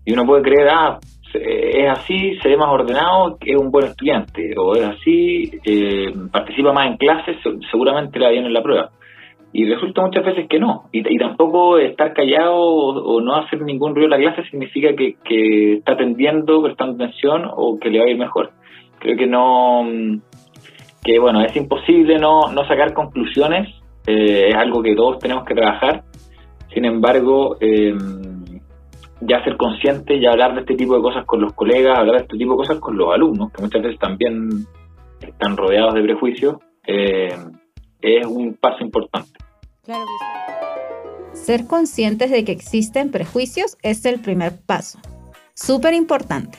Y 0.05 0.13
uno 0.13 0.25
puede 0.25 0.43
creer, 0.43 0.69
ah, 0.69 0.99
es 1.33 1.89
así, 1.89 2.37
se 2.41 2.49
ve 2.49 2.57
más 2.57 2.69
ordenado, 2.69 3.37
es 3.39 3.55
un 3.55 3.71
buen 3.71 3.85
estudiante, 3.85 4.53
o 4.57 4.75
es 4.75 4.83
así, 4.83 5.51
eh, 5.65 6.13
participa 6.31 6.73
más 6.73 6.87
en 6.87 6.97
clases, 6.97 7.37
seguramente 7.69 8.19
le 8.19 8.25
va 8.25 8.31
bien 8.31 8.45
en 8.45 8.53
la 8.53 8.63
prueba. 8.63 8.89
Y 9.53 9.65
resulta 9.65 10.01
muchas 10.01 10.25
veces 10.25 10.47
que 10.47 10.59
no. 10.59 10.85
Y, 10.93 11.17
tampoco 11.17 11.77
estar 11.77 12.13
callado 12.13 12.55
o, 12.55 13.19
no 13.19 13.35
hacer 13.35 13.61
ningún 13.61 13.93
ruido 13.93 14.05
en 14.05 14.21
la 14.21 14.31
clase 14.31 14.49
significa 14.49 14.95
que, 14.95 15.15
que 15.25 15.73
está 15.73 15.93
atendiendo, 15.93 16.63
prestando 16.63 17.03
atención 17.03 17.49
o 17.53 17.77
que 17.77 17.89
le 17.89 17.99
va 17.99 18.05
a 18.05 18.09
ir 18.09 18.17
mejor. 18.17 18.51
Creo 18.99 19.17
que 19.17 19.27
no, 19.27 19.83
que 21.03 21.19
bueno, 21.19 21.41
es 21.41 21.55
imposible 21.55 22.17
no, 22.17 22.51
no 22.53 22.65
sacar 22.65 22.93
conclusiones, 22.93 23.69
eh, 24.07 24.49
es 24.49 24.55
algo 24.55 24.81
que 24.81 24.95
todos 24.95 25.19
tenemos 25.19 25.45
que 25.45 25.55
trabajar. 25.55 26.03
Sin 26.73 26.85
embargo, 26.85 27.57
eh, 27.59 27.93
ya 29.21 29.43
ser 29.43 29.57
consciente 29.57 30.15
y 30.15 30.25
hablar 30.25 30.55
de 30.55 30.61
este 30.61 30.75
tipo 30.75 30.95
de 30.95 31.01
cosas 31.01 31.25
con 31.25 31.41
los 31.41 31.53
colegas, 31.53 31.97
hablar 31.97 32.17
de 32.17 32.21
este 32.23 32.37
tipo 32.37 32.51
de 32.51 32.57
cosas 32.57 32.79
con 32.79 32.97
los 32.97 33.13
alumnos, 33.13 33.51
que 33.51 33.61
muchas 33.61 33.81
veces 33.83 33.99
también 33.99 34.65
están 35.21 35.55
rodeados 35.55 35.93
de 35.93 36.03
prejuicios, 36.03 36.55
eh, 36.87 37.35
es 38.01 38.25
un 38.25 38.55
paso 38.55 38.83
importante. 38.83 39.39
Claro 39.83 40.05
Ser 41.33 41.65
conscientes 41.65 42.29
de 42.29 42.43
que 42.43 42.51
existen 42.51 43.09
prejuicios 43.09 43.77
es 43.83 44.05
el 44.05 44.19
primer 44.19 44.59
paso. 44.59 44.99
Súper 45.53 45.93
importante. 45.93 46.57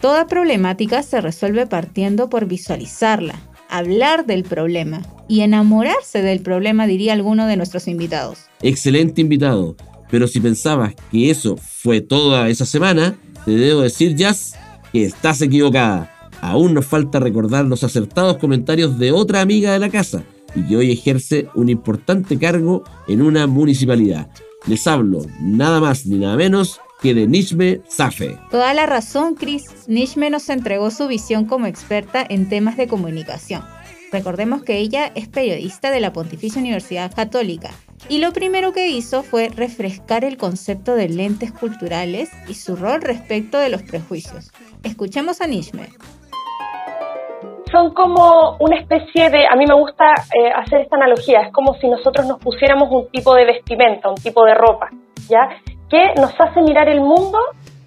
Toda 0.00 0.26
problemática 0.26 1.02
se 1.02 1.20
resuelve 1.20 1.66
partiendo 1.66 2.28
por 2.28 2.46
visualizarla, 2.46 3.34
hablar 3.68 4.26
del 4.26 4.44
problema 4.44 5.02
y 5.28 5.40
enamorarse 5.40 6.22
del 6.22 6.40
problema, 6.40 6.86
diría 6.86 7.12
alguno 7.12 7.46
de 7.46 7.56
nuestros 7.56 7.88
invitados. 7.88 8.46
Excelente 8.62 9.20
invitado. 9.20 9.76
Pero 10.10 10.26
si 10.26 10.40
pensabas 10.40 10.94
que 11.10 11.30
eso 11.30 11.56
fue 11.56 12.00
toda 12.00 12.48
esa 12.48 12.64
semana, 12.64 13.18
te 13.44 13.52
debo 13.52 13.82
decir, 13.82 14.14
Jazz, 14.14 14.54
que 14.92 15.04
estás 15.04 15.42
equivocada. 15.42 16.14
Aún 16.40 16.74
nos 16.74 16.86
falta 16.86 17.20
recordar 17.20 17.64
los 17.64 17.84
acertados 17.84 18.38
comentarios 18.38 18.98
de 18.98 19.12
otra 19.12 19.40
amiga 19.40 19.72
de 19.72 19.78
la 19.78 19.90
casa, 19.90 20.22
y 20.54 20.62
que 20.62 20.76
hoy 20.76 20.92
ejerce 20.92 21.48
un 21.54 21.68
importante 21.68 22.38
cargo 22.38 22.84
en 23.06 23.22
una 23.22 23.46
municipalidad. 23.46 24.30
Les 24.66 24.86
hablo 24.86 25.26
nada 25.40 25.80
más 25.80 26.06
ni 26.06 26.18
nada 26.18 26.36
menos 26.36 26.80
que 27.00 27.14
de 27.14 27.26
Nishme 27.26 27.80
Safe. 27.88 28.36
Toda 28.50 28.74
la 28.74 28.86
razón, 28.86 29.34
Chris. 29.34 29.64
Nishme 29.86 30.30
nos 30.30 30.48
entregó 30.48 30.90
su 30.90 31.06
visión 31.06 31.44
como 31.44 31.66
experta 31.66 32.24
en 32.28 32.48
temas 32.48 32.76
de 32.76 32.88
comunicación. 32.88 33.62
Recordemos 34.10 34.62
que 34.62 34.78
ella 34.78 35.12
es 35.14 35.28
periodista 35.28 35.90
de 35.90 36.00
la 36.00 36.12
Pontificia 36.12 36.60
Universidad 36.60 37.14
Católica 37.14 37.70
y 38.08 38.18
lo 38.18 38.32
primero 38.32 38.72
que 38.72 38.88
hizo 38.88 39.22
fue 39.22 39.48
refrescar 39.48 40.24
el 40.24 40.36
concepto 40.36 40.94
de 40.94 41.08
lentes 41.08 41.52
culturales 41.52 42.30
y 42.48 42.54
su 42.54 42.76
rol 42.76 43.02
respecto 43.02 43.58
de 43.58 43.68
los 43.68 43.82
prejuicios. 43.82 44.52
Escuchemos 44.82 45.40
a 45.40 45.46
Nishme 45.46 45.88
son 47.70 47.92
como 47.92 48.56
una 48.60 48.76
especie 48.76 49.30
de, 49.30 49.46
a 49.46 49.56
mí 49.56 49.66
me 49.66 49.74
gusta 49.74 50.04
eh, 50.34 50.50
hacer 50.54 50.80
esta 50.82 50.96
analogía, 50.96 51.42
es 51.42 51.52
como 51.52 51.74
si 51.74 51.88
nosotros 51.88 52.26
nos 52.26 52.38
pusiéramos 52.38 52.88
un 52.90 53.08
tipo 53.10 53.34
de 53.34 53.44
vestimenta, 53.44 54.08
un 54.08 54.16
tipo 54.16 54.44
de 54.44 54.54
ropa, 54.54 54.88
¿ya? 55.28 55.48
Que 55.88 56.14
nos 56.20 56.32
hace 56.40 56.60
mirar 56.62 56.88
el 56.88 57.00
mundo 57.00 57.38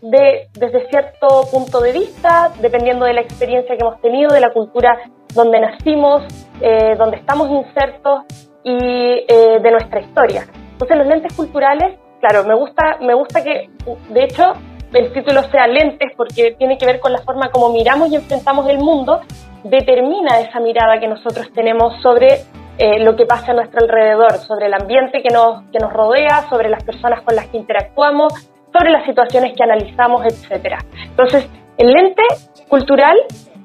de, 0.02 0.48
desde 0.54 0.88
cierto 0.90 1.44
punto 1.52 1.80
de 1.80 1.94
vista, 1.94 2.52
dependiendo 2.62 3.06
de 3.06 3.14
la 3.14 3.22
experiencia 3.22 3.76
que 3.76 3.84
hemos 3.84 4.02
tenido, 4.02 4.34
de 4.34 4.40
la 4.40 4.52
cultura 4.52 4.98
donde 5.34 5.60
nacimos, 5.60 6.24
eh, 6.62 6.96
donde 6.98 7.18
estamos 7.18 7.50
insertos 7.50 8.24
y 8.64 9.26
eh, 9.28 9.60
de 9.62 9.72
nuestra 9.72 10.02
historia. 10.02 10.46
Entonces 10.74 10.98
los 10.98 11.08
lentes 11.08 11.34
culturales, 11.34 12.00
claro, 12.20 12.44
me 12.44 12.56
gusta, 12.56 12.98
me 13.02 13.14
gusta 13.14 13.44
que, 13.44 13.70
de 14.10 14.24
hecho, 14.24 14.54
el 14.94 15.14
título 15.14 15.44
sea 15.44 15.68
lentes 15.68 16.12
porque 16.18 16.56
tiene 16.58 16.78
que 16.78 16.86
ver 16.86 17.00
con 17.00 17.12
la 17.12 17.20
forma 17.20 17.50
como 17.50 17.72
miramos 17.72 18.12
y 18.12 18.16
enfrentamos 18.16 18.68
el 18.70 18.80
mundo, 18.80 19.22
determina 19.64 20.40
esa 20.40 20.60
mirada 20.60 21.00
que 21.00 21.08
nosotros 21.08 21.52
tenemos 21.54 22.02
sobre 22.02 22.42
eh, 22.78 23.00
lo 23.04 23.16
que 23.16 23.26
pasa 23.26 23.52
a 23.52 23.56
nuestro 23.56 23.82
alrededor, 23.82 24.34
sobre 24.40 24.66
el 24.66 24.74
ambiente 24.74 25.22
que 25.22 25.30
nos, 25.30 25.64
que 25.72 25.80
nos 25.80 25.94
rodea, 25.94 26.48
sobre 26.50 26.70
las 26.70 26.84
personas 26.84 27.22
con 27.22 27.36
las 27.36 27.48
que 27.48 27.58
interactuamos, 27.58 28.34
sobre 28.74 28.90
las 28.90 29.06
situaciones 29.06 29.54
que 29.56 29.64
analizamos, 29.64 30.26
etc. 30.26 30.78
Entonces, 31.10 31.48
el 31.78 31.92
lente 31.92 32.24
cultural 32.68 33.18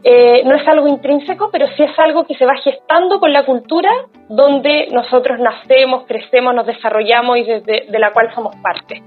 eh, 0.08 0.44
no 0.44 0.54
es 0.54 0.68
algo 0.68 0.86
intrínseco, 0.86 1.48
pero 1.50 1.66
sí 1.76 1.82
es 1.82 1.98
algo 1.98 2.24
que 2.24 2.36
se 2.36 2.46
va 2.46 2.54
gestando 2.62 3.18
con 3.18 3.32
la 3.32 3.44
cultura 3.44 3.90
donde 4.28 4.86
nosotros 4.92 5.40
nacemos, 5.40 6.04
crecemos, 6.06 6.54
nos 6.54 6.64
desarrollamos 6.64 7.38
y 7.38 7.42
desde, 7.42 7.86
de 7.90 7.98
la 7.98 8.12
cual 8.12 8.32
somos 8.32 8.54
parte. 8.62 9.02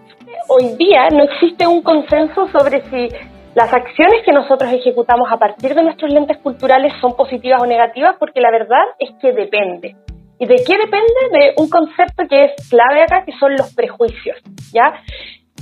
Hoy 0.49 0.75
día 0.77 1.07
no 1.09 1.23
existe 1.23 1.65
un 1.65 1.83
consenso 1.83 2.49
sobre 2.49 2.81
si 2.89 3.07
las 3.55 3.73
acciones 3.73 4.25
que 4.25 4.33
nosotros 4.33 4.73
ejecutamos 4.73 5.31
a 5.31 5.37
partir 5.37 5.73
de 5.73 5.83
nuestros 5.83 6.11
lentes 6.11 6.37
culturales 6.39 6.91
son 6.99 7.15
positivas 7.15 7.61
o 7.61 7.65
negativas, 7.65 8.17
porque 8.19 8.41
la 8.41 8.51
verdad 8.51 8.83
es 8.99 9.11
que 9.21 9.31
depende. 9.31 9.95
¿Y 10.37 10.47
de 10.47 10.55
qué 10.67 10.77
depende? 10.77 11.29
De 11.31 11.53
un 11.55 11.69
concepto 11.69 12.23
que 12.29 12.43
es 12.43 12.69
clave 12.69 13.03
acá, 13.03 13.23
que 13.25 13.31
son 13.39 13.53
los 13.53 13.73
prejuicios, 13.73 14.35
¿ya? 14.73 14.99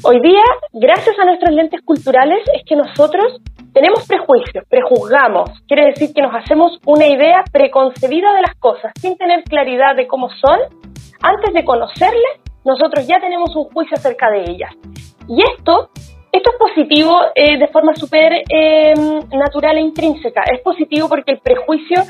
Hoy 0.03 0.19
día, 0.19 0.41
gracias 0.73 1.15
a 1.19 1.25
nuestros 1.25 1.53
lentes 1.53 1.81
culturales, 1.85 2.39
es 2.55 2.63
que 2.67 2.75
nosotros 2.75 3.39
tenemos 3.77 4.07
prejuicios, 4.07 4.65
prejuzgamos. 4.67 5.51
Quiere 5.67 5.85
decir 5.85 6.11
que 6.11 6.23
nos 6.23 6.33
hacemos 6.33 6.79
una 6.87 7.05
idea 7.05 7.43
preconcebida 7.51 8.33
de 8.33 8.41
las 8.41 8.55
cosas, 8.55 8.91
sin 8.99 9.15
tener 9.17 9.43
claridad 9.43 9.95
de 9.95 10.07
cómo 10.07 10.29
son. 10.31 10.59
Antes 11.21 11.53
de 11.53 11.63
conocerles, 11.63 12.41
nosotros 12.65 13.05
ya 13.05 13.19
tenemos 13.19 13.55
un 13.55 13.65
juicio 13.65 13.95
acerca 13.95 14.31
de 14.31 14.49
ellas. 14.49 14.73
Y 15.27 15.43
esto 15.43 15.91
esto 16.31 16.51
es 16.51 16.57
positivo 16.57 17.19
eh, 17.35 17.57
de 17.57 17.67
forma 17.67 17.93
súper 17.95 18.43
em, 18.49 19.19
natural 19.31 19.77
e 19.77 19.81
intrínseca. 19.81 20.41
Es 20.51 20.61
positivo 20.61 21.07
porque 21.07 21.33
el 21.33 21.39
prejuicio 21.39 22.01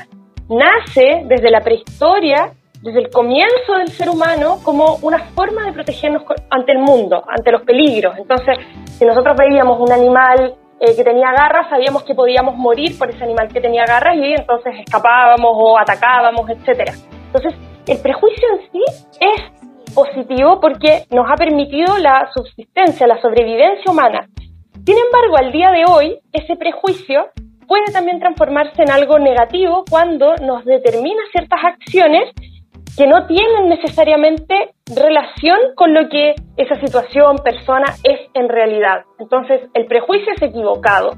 nace 0.48 1.24
desde 1.26 1.50
la 1.50 1.60
prehistoria, 1.60 2.52
desde 2.82 3.00
el 3.00 3.10
comienzo 3.10 3.74
del 3.78 3.88
ser 3.88 4.08
humano, 4.08 4.58
como 4.64 4.96
una 5.02 5.18
forma 5.34 5.66
de 5.66 5.72
protegernos 5.72 6.22
ante 6.48 6.72
el 6.72 6.78
mundo, 6.78 7.22
ante 7.28 7.52
los 7.52 7.62
peligros. 7.62 8.16
Entonces, 8.18 8.56
si 8.86 9.04
nosotros 9.04 9.36
veíamos 9.36 9.78
un 9.80 9.92
animal 9.92 10.56
eh, 10.80 10.94
que 10.96 11.04
tenía 11.04 11.32
garras, 11.32 11.68
sabíamos 11.68 12.04
que 12.04 12.14
podíamos 12.14 12.56
morir 12.56 12.96
por 12.98 13.10
ese 13.10 13.24
animal 13.24 13.48
que 13.48 13.60
tenía 13.60 13.84
garras 13.84 14.16
y 14.16 14.32
entonces 14.32 14.74
escapábamos 14.78 15.50
o 15.54 15.78
atacábamos, 15.78 16.48
etc. 16.50 16.92
Entonces, 17.26 17.54
el 17.86 18.00
prejuicio 18.00 18.48
en 18.52 18.70
sí 18.70 18.84
es 19.20 19.94
positivo 19.94 20.60
porque 20.60 21.04
nos 21.10 21.30
ha 21.30 21.34
permitido 21.34 21.98
la 21.98 22.30
subsistencia, 22.34 23.06
la 23.06 23.20
sobrevivencia 23.20 23.90
humana. 23.90 24.28
Sin 24.86 24.96
embargo, 24.96 25.36
al 25.36 25.52
día 25.52 25.70
de 25.70 25.84
hoy, 25.90 26.18
ese 26.32 26.56
prejuicio 26.56 27.28
puede 27.66 27.92
también 27.92 28.18
transformarse 28.18 28.82
en 28.82 28.90
algo 28.90 29.18
negativo 29.18 29.84
cuando 29.88 30.34
nos 30.36 30.64
determina 30.64 31.20
ciertas 31.32 31.60
acciones 31.62 32.32
que 32.98 33.06
no 33.06 33.26
tienen 33.28 33.68
necesariamente 33.68 34.74
relación 34.92 35.56
con 35.76 35.94
lo 35.94 36.08
que 36.08 36.34
esa 36.56 36.74
situación, 36.80 37.36
persona 37.44 37.94
es 38.02 38.18
en 38.34 38.48
realidad. 38.48 39.04
Entonces, 39.20 39.60
el 39.74 39.86
prejuicio 39.86 40.32
es 40.34 40.42
equivocado. 40.42 41.10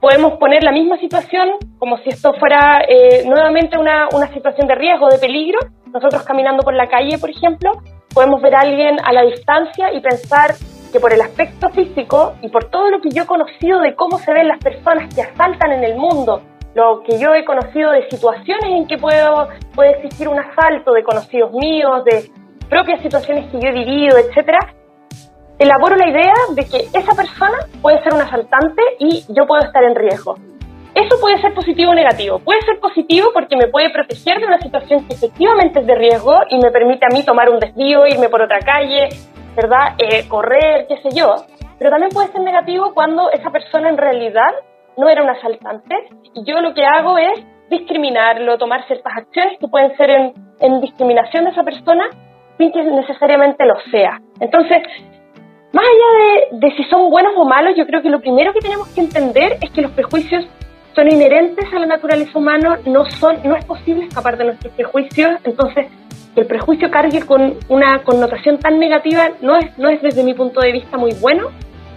Podemos 0.00 0.36
poner 0.40 0.64
la 0.64 0.72
misma 0.72 0.98
situación 0.98 1.50
como 1.78 1.96
si 1.98 2.08
esto 2.08 2.32
fuera 2.40 2.80
eh, 2.88 3.22
nuevamente 3.24 3.78
una, 3.78 4.08
una 4.12 4.32
situación 4.34 4.66
de 4.66 4.74
riesgo, 4.74 5.08
de 5.10 5.18
peligro. 5.18 5.60
Nosotros 5.94 6.24
caminando 6.24 6.64
por 6.64 6.74
la 6.74 6.88
calle, 6.88 7.16
por 7.18 7.30
ejemplo, 7.30 7.70
podemos 8.12 8.42
ver 8.42 8.56
a 8.56 8.60
alguien 8.62 8.96
a 9.04 9.12
la 9.12 9.22
distancia 9.22 9.92
y 9.94 10.00
pensar 10.00 10.54
que 10.92 10.98
por 10.98 11.12
el 11.12 11.20
aspecto 11.20 11.68
físico 11.68 12.34
y 12.42 12.48
por 12.48 12.68
todo 12.68 12.90
lo 12.90 13.00
que 13.00 13.10
yo 13.10 13.22
he 13.22 13.26
conocido 13.26 13.78
de 13.78 13.94
cómo 13.94 14.18
se 14.18 14.32
ven 14.32 14.48
las 14.48 14.58
personas 14.58 15.14
que 15.14 15.22
asaltan 15.22 15.70
en 15.70 15.84
el 15.84 15.94
mundo, 15.94 16.42
lo 16.74 17.02
que 17.02 17.18
yo 17.18 17.34
he 17.34 17.44
conocido 17.44 17.90
de 17.90 18.08
situaciones 18.08 18.64
en 18.64 18.86
que 18.86 18.98
puedo, 18.98 19.48
puede 19.74 19.90
existir 19.92 20.28
un 20.28 20.38
asalto 20.38 20.92
de 20.92 21.02
conocidos 21.02 21.52
míos, 21.52 22.04
de 22.04 22.30
propias 22.68 23.02
situaciones 23.02 23.50
que 23.50 23.60
yo 23.60 23.68
he 23.68 23.72
vivido, 23.72 24.16
etcétera, 24.18 24.58
elaboro 25.58 25.96
la 25.96 26.08
idea 26.08 26.34
de 26.54 26.64
que 26.64 26.98
esa 26.98 27.14
persona 27.14 27.58
puede 27.80 28.02
ser 28.02 28.14
un 28.14 28.20
asaltante 28.20 28.82
y 28.98 29.24
yo 29.28 29.46
puedo 29.46 29.62
estar 29.62 29.84
en 29.84 29.94
riesgo. 29.94 30.36
Eso 30.94 31.18
puede 31.20 31.40
ser 31.40 31.54
positivo 31.54 31.92
o 31.92 31.94
negativo. 31.94 32.38
Puede 32.38 32.60
ser 32.62 32.78
positivo 32.78 33.30
porque 33.32 33.56
me 33.56 33.68
puede 33.68 33.90
proteger 33.90 34.40
de 34.40 34.46
una 34.46 34.58
situación 34.58 35.06
que 35.06 35.14
efectivamente 35.14 35.80
es 35.80 35.86
de 35.86 35.94
riesgo 35.94 36.34
y 36.50 36.58
me 36.58 36.70
permite 36.70 37.06
a 37.06 37.14
mí 37.14 37.22
tomar 37.22 37.48
un 37.48 37.58
desvío, 37.58 38.06
irme 38.06 38.28
por 38.28 38.42
otra 38.42 38.58
calle, 38.58 39.08
¿verdad? 39.56 39.94
Eh, 39.98 40.28
correr, 40.28 40.86
qué 40.88 40.96
sé 40.98 41.16
yo. 41.16 41.34
Pero 41.78 41.90
también 41.90 42.10
puede 42.10 42.30
ser 42.32 42.42
negativo 42.42 42.92
cuando 42.92 43.30
esa 43.30 43.50
persona 43.50 43.88
en 43.88 43.96
realidad 43.96 44.52
no 44.96 45.08
era 45.08 45.22
un 45.22 45.30
asaltante 45.30 45.94
y 46.34 46.44
yo 46.44 46.60
lo 46.60 46.74
que 46.74 46.84
hago 46.84 47.18
es 47.18 47.44
discriminarlo, 47.70 48.58
tomar 48.58 48.86
ciertas 48.86 49.12
acciones 49.16 49.58
que 49.58 49.68
pueden 49.68 49.96
ser 49.96 50.10
en, 50.10 50.80
discriminación 50.80 51.44
de 51.44 51.50
esa 51.50 51.64
persona 51.64 52.04
sin 52.58 52.70
que 52.70 52.84
necesariamente 52.84 53.64
lo 53.64 53.74
sea. 53.90 54.20
Entonces, 54.40 54.82
más 55.72 55.84
allá 55.84 56.50
de, 56.52 56.58
de, 56.58 56.76
si 56.76 56.84
son 56.84 57.10
buenos 57.10 57.32
o 57.36 57.44
malos, 57.44 57.74
yo 57.76 57.86
creo 57.86 58.02
que 58.02 58.10
lo 58.10 58.20
primero 58.20 58.52
que 58.52 58.60
tenemos 58.60 58.88
que 58.88 59.00
entender 59.00 59.56
es 59.60 59.70
que 59.70 59.82
los 59.82 59.90
prejuicios 59.92 60.46
son 60.94 61.10
inherentes 61.10 61.64
a 61.72 61.78
la 61.78 61.86
naturaleza 61.86 62.38
humana, 62.38 62.78
no, 62.84 63.04
son, 63.06 63.36
no 63.44 63.56
es 63.56 63.64
posible 63.64 64.04
escapar 64.04 64.36
de 64.36 64.44
nuestros 64.44 64.72
prejuicios, 64.74 65.40
entonces 65.44 65.86
que 66.34 66.40
el 66.42 66.46
prejuicio 66.46 66.90
cargue 66.90 67.22
con 67.22 67.58
una 67.68 68.02
connotación 68.02 68.58
tan 68.58 68.78
negativa 68.78 69.30
no 69.40 69.56
es, 69.56 69.76
no 69.78 69.88
es 69.88 70.00
desde 70.00 70.24
mi 70.24 70.34
punto 70.34 70.60
de 70.60 70.72
vista 70.72 70.96
muy 70.96 71.12
bueno, 71.20 71.50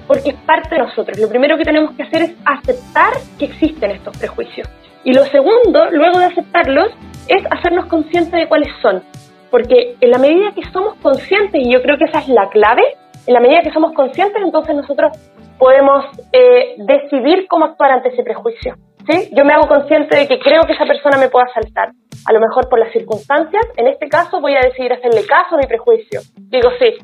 porque 0.08 0.30
es 0.30 0.36
parte 0.46 0.76
de 0.76 0.82
nosotros. 0.82 1.18
Lo 1.20 1.30
primero 1.30 1.58
que 1.58 1.64
tenemos 1.64 1.96
que 1.96 2.04
hacer 2.04 2.22
es 2.22 2.36
aceptar 2.46 3.14
que 3.40 3.46
existen 3.46 3.92
estos 3.92 4.18
prejuicios. 4.18 4.68
Y 5.04 5.14
lo 5.14 5.24
segundo, 5.26 5.90
luego 5.92 6.20
de 6.20 6.26
aceptarlos, 6.26 6.90
es 7.28 7.44
hacernos 7.52 7.86
conscientes 7.86 8.34
de 8.34 8.48
cuáles 8.48 8.70
son. 8.82 9.04
Porque 9.52 9.96
en 10.02 10.12
la 10.12 10.18
medida 10.18 10.52
que 10.54 10.64
somos 10.72 10.96
conscientes, 10.96 11.62
y 11.64 11.72
yo 11.72 11.82
creo 11.82 11.98
que 11.98 12.06
esa 12.06 12.20
es 12.20 12.28
la 12.28 12.50
clave, 12.50 12.84
en 13.28 13.34
la 13.34 13.40
medida 13.40 13.62
que 13.62 13.72
somos 13.72 13.94
conscientes, 13.94 14.42
entonces 14.44 14.76
nosotros 14.76 15.12
podemos 15.58 16.06
eh, 16.34 16.76
decidir 16.78 17.48
cómo 17.48 17.66
actuar 17.66 17.92
ante 17.92 18.10
ese 18.10 18.24
prejuicio. 18.24 18.76
¿sí? 19.10 19.30
Yo 19.36 19.46
me 19.46 19.54
hago 19.54 19.68
consciente 19.68 20.18
de 20.18 20.28
que 20.28 20.40
creo 20.40 20.64
que 20.64 20.74
esa 20.74 20.86
persona 20.86 21.18
me 21.18 21.30
puede 21.30 21.46
asaltar, 21.50 21.90
a 22.26 22.34
lo 22.34 22.40
mejor 22.40 22.68
por 22.70 22.80
las 22.80 22.92
circunstancias. 22.92 23.64
En 23.78 23.88
este 23.88 24.10
caso 24.10 24.42
voy 24.42 24.56
a 24.56 24.62
decidir 24.62 24.94
hacerle 24.94 25.26
caso 25.26 25.56
a 25.56 25.58
mi 25.58 25.68
prejuicio. 25.68 26.22
Digo, 26.36 26.70
sí, 26.80 26.98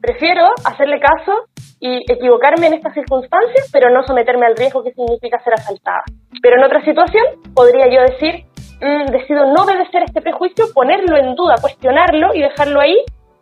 prefiero 0.00 0.48
hacerle 0.64 1.00
caso 1.00 1.49
y 1.80 2.04
equivocarme 2.12 2.66
en 2.66 2.74
estas 2.74 2.92
circunstancias, 2.92 3.68
pero 3.72 3.90
no 3.90 4.02
someterme 4.06 4.46
al 4.46 4.56
riesgo 4.56 4.84
que 4.84 4.92
significa 4.92 5.42
ser 5.42 5.54
asaltada. 5.54 6.04
Pero 6.42 6.56
en 6.56 6.64
otra 6.64 6.84
situación 6.84 7.24
podría 7.54 7.88
yo 7.88 8.02
decir, 8.02 8.44
mm, 8.80 9.10
decido 9.10 9.52
no 9.52 9.64
obedecer 9.64 10.02
este 10.04 10.20
prejuicio, 10.20 10.66
ponerlo 10.74 11.16
en 11.16 11.34
duda, 11.34 11.54
cuestionarlo 11.60 12.34
y 12.34 12.40
dejarlo 12.40 12.80
ahí 12.80 12.96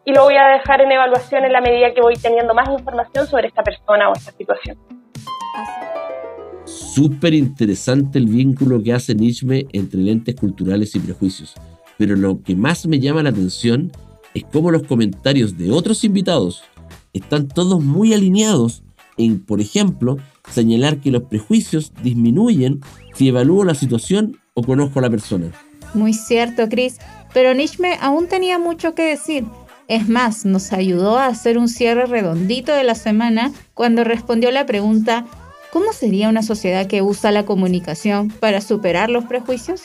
y 0.04 0.12
lo 0.12 0.22
voy 0.22 0.36
a 0.36 0.56
dejar 0.56 0.80
en 0.80 0.92
evaluación 0.92 1.44
en 1.44 1.52
la 1.52 1.60
medida 1.60 1.92
que 1.92 2.00
voy 2.00 2.14
teniendo 2.14 2.54
más 2.54 2.68
información 2.70 3.26
sobre 3.26 3.48
esta 3.48 3.62
persona 3.62 4.08
o 4.08 4.12
esta 4.16 4.32
situación. 4.32 4.78
Súper 6.64 7.34
interesante 7.34 8.18
el 8.18 8.26
vínculo 8.26 8.82
que 8.82 8.92
hace 8.92 9.14
Nietzsche 9.14 9.66
entre 9.72 10.00
lentes 10.00 10.34
culturales 10.36 10.94
y 10.94 11.00
prejuicios, 11.00 11.54
pero 11.98 12.14
lo 12.14 12.42
que 12.42 12.54
más 12.54 12.86
me 12.86 13.00
llama 13.00 13.22
la 13.22 13.30
atención 13.30 13.90
es 14.34 14.44
cómo 14.52 14.70
los 14.70 14.84
comentarios 14.84 15.58
de 15.58 15.70
otros 15.70 16.04
invitados 16.04 16.62
están 17.12 17.48
todos 17.48 17.82
muy 17.82 18.14
alineados 18.14 18.82
en, 19.16 19.44
por 19.44 19.60
ejemplo, 19.60 20.16
señalar 20.50 20.98
que 20.98 21.10
los 21.10 21.24
prejuicios 21.24 21.92
disminuyen 22.02 22.80
si 23.14 23.28
evalúo 23.28 23.64
la 23.64 23.74
situación 23.74 24.38
o 24.54 24.62
conozco 24.62 24.98
a 24.98 25.02
la 25.02 25.10
persona. 25.10 25.50
Muy 25.94 26.12
cierto, 26.12 26.68
Chris, 26.68 26.98
pero 27.32 27.54
Nietzsche 27.54 27.96
aún 28.00 28.28
tenía 28.28 28.58
mucho 28.58 28.94
que 28.94 29.02
decir. 29.02 29.44
Es 29.88 30.06
más, 30.06 30.44
nos 30.44 30.72
ayudó 30.74 31.18
a 31.18 31.26
hacer 31.26 31.56
un 31.56 31.68
cierre 31.68 32.04
redondito 32.04 32.74
de 32.74 32.84
la 32.84 32.94
semana 32.94 33.52
cuando 33.72 34.04
respondió 34.04 34.50
la 34.50 34.66
pregunta, 34.66 35.24
¿cómo 35.72 35.92
sería 35.92 36.28
una 36.28 36.42
sociedad 36.42 36.86
que 36.86 37.00
usa 37.00 37.32
la 37.32 37.46
comunicación 37.46 38.28
para 38.28 38.60
superar 38.60 39.08
los 39.08 39.24
prejuicios? 39.24 39.82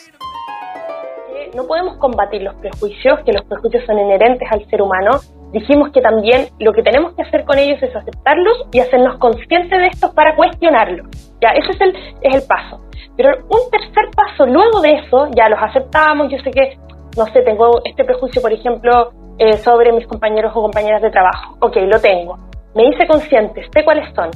No 1.54 1.66
podemos 1.66 1.96
combatir 1.98 2.42
los 2.42 2.54
prejuicios, 2.56 3.20
que 3.24 3.32
los 3.32 3.44
prejuicios 3.46 3.82
son 3.86 3.98
inherentes 3.98 4.46
al 4.50 4.68
ser 4.68 4.82
humano. 4.82 5.20
Dijimos 5.54 5.90
que 5.92 6.00
también 6.00 6.48
lo 6.58 6.72
que 6.72 6.82
tenemos 6.82 7.14
que 7.14 7.22
hacer 7.22 7.44
con 7.44 7.56
ellos 7.56 7.80
es 7.80 7.94
aceptarlos 7.94 8.66
y 8.72 8.80
hacernos 8.80 9.18
conscientes 9.18 9.70
de 9.70 9.86
estos 9.86 10.10
para 10.10 10.34
cuestionarlos. 10.34 11.06
Ya, 11.40 11.50
ese 11.50 11.70
es 11.70 11.80
el, 11.80 11.96
es 12.22 12.42
el 12.42 12.42
paso. 12.48 12.80
Pero 13.16 13.28
un 13.38 13.70
tercer 13.70 14.10
paso 14.16 14.46
luego 14.46 14.80
de 14.80 14.94
eso, 14.94 15.28
ya 15.36 15.48
los 15.48 15.60
aceptamos, 15.62 16.26
yo 16.28 16.38
sé 16.38 16.50
que, 16.50 16.76
no 17.16 17.26
sé, 17.26 17.42
tengo 17.42 17.80
este 17.84 18.04
prejuicio, 18.04 18.42
por 18.42 18.52
ejemplo, 18.52 19.12
eh, 19.38 19.56
sobre 19.58 19.92
mis 19.92 20.08
compañeros 20.08 20.50
o 20.56 20.62
compañeras 20.62 21.00
de 21.00 21.10
trabajo. 21.12 21.56
Ok, 21.60 21.76
lo 21.86 22.00
tengo. 22.00 22.36
Me 22.74 22.88
hice 22.88 23.06
consciente, 23.06 23.62
sé 23.72 23.84
cuáles 23.84 24.12
son. 24.12 24.30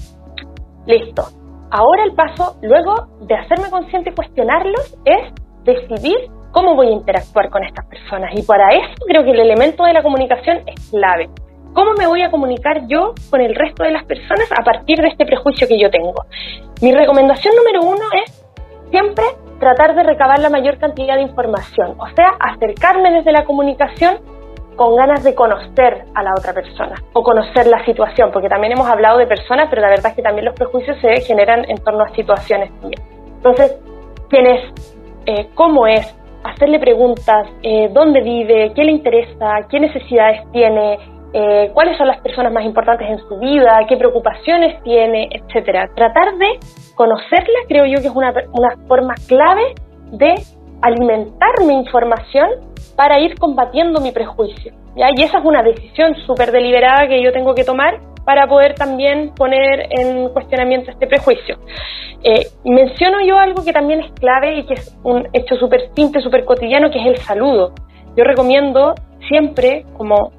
Listo. 0.87 1.25
Ahora 1.73 2.05
el 2.05 2.15
paso, 2.15 2.57
luego 2.63 2.95
de 3.23 3.35
hacerme 3.35 3.71
consciente 3.71 4.11
y 4.11 4.15
cuestionarlos, 4.15 4.97
es 5.05 5.35
decidir 5.65 6.31
cómo 6.53 6.75
voy 6.75 6.89
a 6.89 6.93
interactuar 6.93 7.51
con 7.51 7.65
estas 7.65 7.87
personas. 7.87 8.33
Y 8.35 8.43
para 8.43 8.69
eso 8.71 8.95
creo 9.07 9.25
que 9.25 9.31
el 9.31 9.41
elemento 9.41 9.85
de 9.85 9.93
la 9.93 10.03
comunicación 10.03 10.63
es 10.67 10.91
clave. 10.91 11.29
¿Cómo 11.75 11.93
me 11.95 12.07
voy 12.07 12.23
a 12.23 12.31
comunicar 12.31 12.87
yo 12.89 13.15
con 13.31 13.41
el 13.41 13.55
resto 13.55 13.85
de 13.85 13.93
las 13.93 14.05
personas 14.05 14.51
a 14.59 14.65
partir 14.65 14.99
de 14.99 15.09
este 15.09 15.25
prejuicio 15.25 15.69
que 15.69 15.79
yo 15.79 15.91
tengo? 15.91 16.25
Mi 16.83 16.93
recomendación 16.93 17.55
número 17.55 17.83
uno 17.83 18.05
es 18.25 18.45
siempre 18.91 19.25
tratar 19.61 19.95
de 19.95 20.03
recabar 20.03 20.39
la 20.39 20.51
mayor 20.51 20.79
cantidad 20.79 21.17
de 21.17 21.23
información, 21.23 21.97
o 21.99 22.07
sea, 22.15 22.31
acercarme 22.41 23.13
desde 23.13 23.33
la 23.33 23.45
comunicación 23.45 24.19
con 24.77 24.95
ganas 24.95 25.25
de 25.25 25.35
conocer 25.35 26.05
a 26.15 26.23
la 26.23 26.31
otra 26.39 26.53
persona 26.53 26.95
o 27.13 27.23
conocer 27.23 27.67
la 27.67 27.85
situación, 27.85 28.31
porque 28.33 28.49
también 28.49 28.73
hemos 28.73 28.89
hablado 28.89 29.19
de 29.19 29.27
personas, 29.27 29.67
pero 29.69 29.83
la 29.83 29.91
verdad 29.91 30.07
es 30.07 30.17
que 30.17 30.23
también 30.23 30.47
los 30.47 30.55
prejuicios 30.55 30.97
se 31.01 31.21
generan 31.23 31.65
en 31.69 31.77
torno 31.79 32.05
a 32.05 32.09
situaciones. 32.15 32.71
Entonces, 33.37 33.77
¿quién 34.31 34.47
es? 34.47 34.95
Eh, 35.27 35.49
¿Cómo 35.55 35.87
es? 35.87 36.18
Hacerle 36.55 36.79
preguntas, 36.79 37.47
eh, 37.63 37.89
dónde 37.93 38.21
vive, 38.23 38.73
qué 38.75 38.85
le 38.85 38.93
interesa, 38.93 39.67
qué 39.71 39.81
necesidades 39.81 40.41
tiene, 40.53 40.99
eh, 41.33 41.71
cuáles 41.75 41.97
son 41.99 42.07
las 42.07 42.21
personas 42.21 42.53
más 42.53 42.65
importantes 42.65 43.07
en 43.09 43.19
su 43.29 43.39
vida, 43.39 43.81
qué 43.89 43.97
preocupaciones 43.97 44.83
tiene, 44.83 45.29
etcétera. 45.31 45.89
Tratar 45.95 46.37
de 46.39 46.59
conocerla 46.95 47.59
creo 47.69 47.85
yo 47.87 48.01
que 48.01 48.09
es 48.09 48.15
una, 48.15 48.33
una 48.53 48.77
forma 48.87 49.15
clave 49.27 49.75
de 50.13 50.35
alimentar 50.81 51.51
mi 51.67 51.75
información 51.75 52.49
para 52.97 53.21
ir 53.21 53.39
combatiendo 53.39 54.01
mi 54.01 54.11
prejuicio. 54.11 54.73
¿ya? 54.97 55.09
Y 55.17 55.23
esa 55.23 55.39
es 55.39 55.45
una 55.45 55.63
decisión 55.63 56.15
súper 56.27 56.51
deliberada 56.51 57.07
que 57.09 57.23
yo 57.23 57.33
tengo 57.33 57.55
que 57.55 57.65
tomar 57.65 58.01
para 58.29 58.47
poder 58.47 58.75
también 58.75 59.33
poner 59.35 59.89
en 59.89 60.29
cuestionamiento 60.29 60.91
este 60.91 61.07
prejuicio. 61.07 61.57
Eh, 62.23 62.49
menciono 62.63 63.25
yo 63.27 63.39
algo 63.39 63.65
que 63.65 63.73
también 63.73 64.01
es 64.01 64.13
clave 64.21 64.59
y 64.59 64.67
que 64.67 64.75
es 64.75 64.95
un 65.03 65.27
hecho 65.33 65.57
súper 65.57 65.89
simple, 65.97 66.21
súper 66.21 66.45
cotidiano, 66.45 66.91
que 66.91 67.01
es 67.01 67.07
el 67.07 67.17
saludo. 67.17 67.73
Yo 68.19 68.25
recomiendo 68.25 68.95
siempre 69.29 69.87
como 69.97 70.31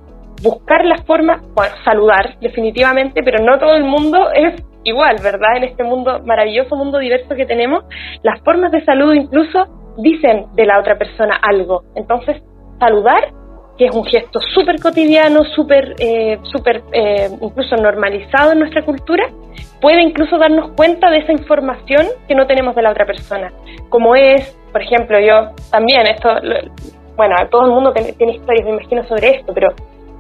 buscar 0.43 0.85
las 0.85 1.03
formas, 1.07 1.41
bueno, 1.55 1.73
saludar 1.83 2.37
definitivamente, 2.41 3.23
pero 3.23 3.43
no 3.43 3.57
todo 3.57 3.73
el 3.73 3.85
mundo 3.85 4.29
es 4.35 4.63
igual, 4.83 5.15
¿verdad? 5.23 5.57
En 5.57 5.63
este 5.63 5.83
mundo, 5.83 6.19
maravilloso 6.23 6.75
mundo 6.75 6.99
diverso 6.99 7.33
que 7.33 7.47
tenemos, 7.47 7.85
las 8.21 8.39
formas 8.41 8.71
de 8.71 8.85
saludo 8.85 9.15
incluso 9.15 9.65
dicen 9.97 10.45
de 10.53 10.65
la 10.67 10.79
otra 10.79 10.95
persona 10.95 11.39
algo. 11.41 11.85
Entonces, 11.95 12.39
saludar, 12.79 13.31
que 13.79 13.85
es 13.85 13.95
un 13.95 14.03
gesto 14.03 14.41
súper 14.53 14.81
cotidiano, 14.81 15.45
súper, 15.55 15.95
eh, 15.99 16.37
súper 16.43 16.83
eh, 16.91 17.29
incluso 17.41 17.77
normalizado 17.77 18.51
en 18.51 18.59
nuestra 18.59 18.83
cultura, 18.83 19.23
puede 19.79 20.03
incluso 20.03 20.37
darnos 20.37 20.73
cuenta 20.75 21.09
de 21.09 21.19
esa 21.19 21.31
información 21.31 22.05
que 22.27 22.35
no 22.35 22.45
tenemos 22.45 22.75
de 22.75 22.81
la 22.81 22.91
otra 22.91 23.05
persona. 23.05 23.53
Como 23.87 24.15
es, 24.15 24.53
por 24.73 24.81
ejemplo, 24.81 25.17
yo 25.21 25.55
también, 25.71 26.01
esto, 26.07 26.29
bueno, 27.15 27.35
todo 27.49 27.67
el 27.67 27.71
mundo 27.71 27.93
tiene, 27.93 28.11
tiene 28.11 28.35
historias, 28.35 28.65
me 28.65 28.71
imagino, 28.71 29.07
sobre 29.07 29.29
esto, 29.37 29.53
pero 29.53 29.69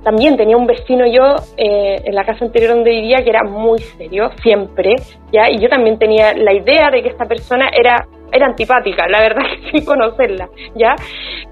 también 0.05 0.37
tenía 0.37 0.55
un 0.55 0.65
vecino 0.65 1.05
yo 1.05 1.35
eh, 1.57 1.97
en 2.05 2.15
la 2.15 2.23
casa 2.23 2.45
anterior 2.45 2.75
donde 2.75 2.91
vivía 2.91 3.17
que 3.23 3.29
era 3.29 3.43
muy 3.43 3.79
serio, 3.79 4.31
siempre, 4.41 4.95
¿ya? 5.33 5.49
Y 5.49 5.59
yo 5.59 5.67
también 5.67 5.99
tenía 5.99 6.33
la 6.33 6.53
idea 6.53 6.89
de 6.91 7.03
que 7.03 7.09
esta 7.09 7.25
persona 7.25 7.69
era, 7.77 8.07
era 8.31 8.47
antipática, 8.47 9.07
la 9.07 9.21
verdad 9.21 9.43
sin 9.71 9.85
conocerla, 9.85 10.49
¿ya? 10.75 10.95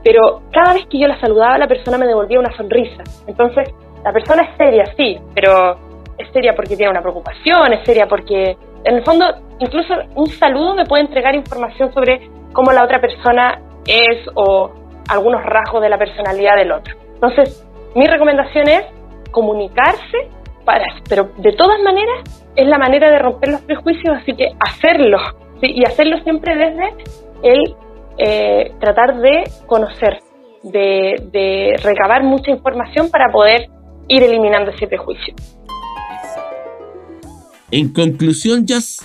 Pero 0.04 0.42
cada 0.52 0.74
vez 0.74 0.86
que 0.90 1.00
yo 1.00 1.08
la 1.08 1.20
saludaba, 1.20 1.58
la 1.58 1.68
persona 1.68 1.98
me 1.98 2.08
devolvía 2.08 2.40
una 2.40 2.56
sonrisa. 2.56 3.04
Entonces, 3.28 3.70
la 4.04 4.12
persona 4.12 4.44
es 4.44 4.58
seria, 4.58 4.86
sí, 4.96 5.18
pero 5.34 5.78
es 6.18 6.32
seria 6.32 6.54
porque 6.56 6.76
tiene 6.76 6.92
una 6.92 7.02
preocupación, 7.02 7.74
es 7.74 7.86
seria 7.86 8.08
porque, 8.08 8.56
en 8.84 8.96
el 8.96 9.04
fondo, 9.04 9.26
incluso 9.60 9.94
un 10.16 10.28
saludo 10.28 10.76
me 10.76 10.86
puede 10.86 11.04
entregar 11.04 11.36
información 11.36 11.94
sobre 11.94 12.30
cómo 12.54 12.72
la 12.72 12.84
otra 12.84 13.00
persona 13.00 13.60
es 13.86 14.28
o 14.36 14.72
algunos 15.10 15.44
rasgos 15.44 15.82
de 15.82 15.90
la 15.90 15.98
personalidad 15.98 16.56
del 16.56 16.72
otro. 16.72 16.96
Entonces, 17.14 17.66
mi 17.96 18.06
recomendación 18.06 18.68
es 18.68 18.86
comunicarse, 19.32 20.30
para, 20.66 20.86
pero 21.10 21.30
de 21.38 21.54
todas 21.54 21.82
maneras 21.82 22.50
es 22.56 22.68
la 22.68 22.78
manera 22.78 23.10
de 23.10 23.20
romper 23.20 23.50
los 23.50 23.62
prejuicios, 23.62 24.18
así 24.18 24.36
que 24.36 24.52
hacerlo, 24.60 25.20
y 25.62 25.84
hacerlo 25.86 26.18
siempre 26.24 26.56
desde 26.56 26.94
el 27.44 27.76
eh, 28.18 28.72
tratar 28.80 29.20
de 29.20 29.44
conocer, 29.68 30.20
de, 30.64 31.76
recabar 31.84 32.24
mucha 32.24 32.52
información 32.52 33.10
para 33.10 33.32
poder 33.32 33.70
ir 34.08 34.24
eliminando 34.24 34.72
ese 34.72 34.88
prejuicio. 34.88 35.34
En 37.72 37.90
conclusión, 37.94 38.66
Jazz, 38.66 38.98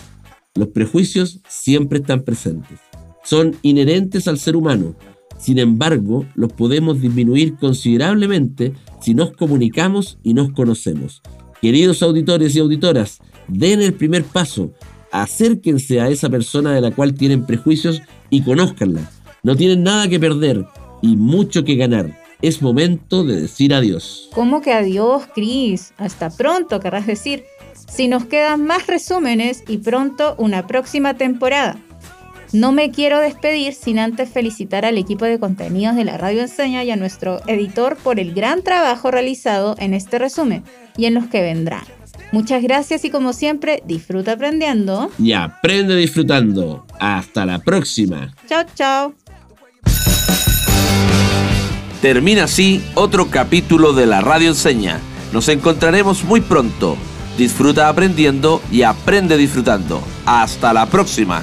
los 0.54 0.68
prejuicios 0.68 1.40
siempre 1.48 1.98
están 1.98 2.22
presentes. 2.22 2.80
Son 3.24 3.52
inherentes 3.62 4.28
al 4.28 4.38
ser 4.38 4.56
humano 4.56 4.94
sin 5.42 5.58
embargo, 5.58 6.24
los 6.36 6.52
podemos 6.52 7.00
disminuir 7.00 7.56
considerablemente 7.56 8.74
si 9.00 9.12
nos 9.12 9.32
comunicamos 9.32 10.16
y 10.22 10.34
nos 10.34 10.52
conocemos. 10.52 11.20
Queridos 11.60 12.00
auditores 12.04 12.54
y 12.54 12.60
auditoras, 12.60 13.18
den 13.48 13.82
el 13.82 13.92
primer 13.92 14.22
paso, 14.22 14.70
acérquense 15.12 16.00
a 16.00 16.08
esa 16.08 16.28
persona 16.28 16.74
de 16.74 16.80
la 16.80 16.90
cual 16.90 17.14
tienen 17.14 17.46
prejuicios 17.46 18.02
y 18.30 18.42
conózcanla. 18.42 19.08
No 19.42 19.54
tienen 19.54 19.84
nada 19.84 20.08
que 20.08 20.18
perder 20.18 20.66
y 21.02 21.16
mucho 21.16 21.64
que 21.64 21.76
ganar. 21.76 22.18
Es 22.40 22.60
momento 22.60 23.24
de 23.24 23.42
decir 23.42 23.72
adiós. 23.72 24.28
¿Cómo 24.34 24.62
que 24.62 24.72
adiós, 24.72 25.24
Cris? 25.32 25.92
Hasta 25.96 26.30
pronto, 26.30 26.80
querrás 26.80 27.06
decir. 27.06 27.44
Si 27.88 28.08
nos 28.08 28.24
quedan 28.24 28.64
más 28.64 28.86
resúmenes 28.86 29.62
y 29.68 29.78
pronto 29.78 30.34
una 30.38 30.66
próxima 30.66 31.14
temporada. 31.14 31.78
No 32.52 32.72
me 32.72 32.90
quiero 32.90 33.20
despedir 33.20 33.72
sin 33.74 33.98
antes 33.98 34.28
felicitar 34.28 34.84
al 34.84 34.98
equipo 34.98 35.24
de 35.24 35.38
contenidos 35.38 35.96
de 35.96 36.04
la 36.04 36.18
Radio 36.18 36.42
Enseña 36.42 36.84
y 36.84 36.90
a 36.90 36.96
nuestro 36.96 37.40
editor 37.46 37.96
por 37.96 38.20
el 38.20 38.34
gran 38.34 38.62
trabajo 38.62 39.10
realizado 39.10 39.74
en 39.78 39.94
este 39.94 40.18
resumen 40.18 40.62
y 40.96 41.06
en 41.06 41.14
los 41.14 41.26
que 41.28 41.40
vendrán. 41.40 41.84
Muchas 42.30 42.62
gracias 42.62 43.04
y 43.04 43.10
como 43.10 43.32
siempre, 43.32 43.82
disfruta 43.86 44.32
aprendiendo. 44.32 45.10
Y 45.18 45.32
aprende 45.32 45.96
disfrutando. 45.96 46.86
Hasta 47.00 47.44
la 47.44 47.58
próxima. 47.58 48.34
Chao, 48.48 48.64
chao. 48.74 49.14
Termina 52.00 52.44
así 52.44 52.82
otro 52.94 53.30
capítulo 53.30 53.92
de 53.92 54.06
la 54.06 54.20
Radio 54.20 54.48
Enseña. 54.48 54.98
Nos 55.32 55.48
encontraremos 55.48 56.24
muy 56.24 56.40
pronto. 56.40 56.96
Disfruta 57.38 57.88
aprendiendo 57.88 58.60
y 58.70 58.82
aprende 58.82 59.36
disfrutando. 59.36 60.02
Hasta 60.26 60.72
la 60.72 60.86
próxima. 60.86 61.42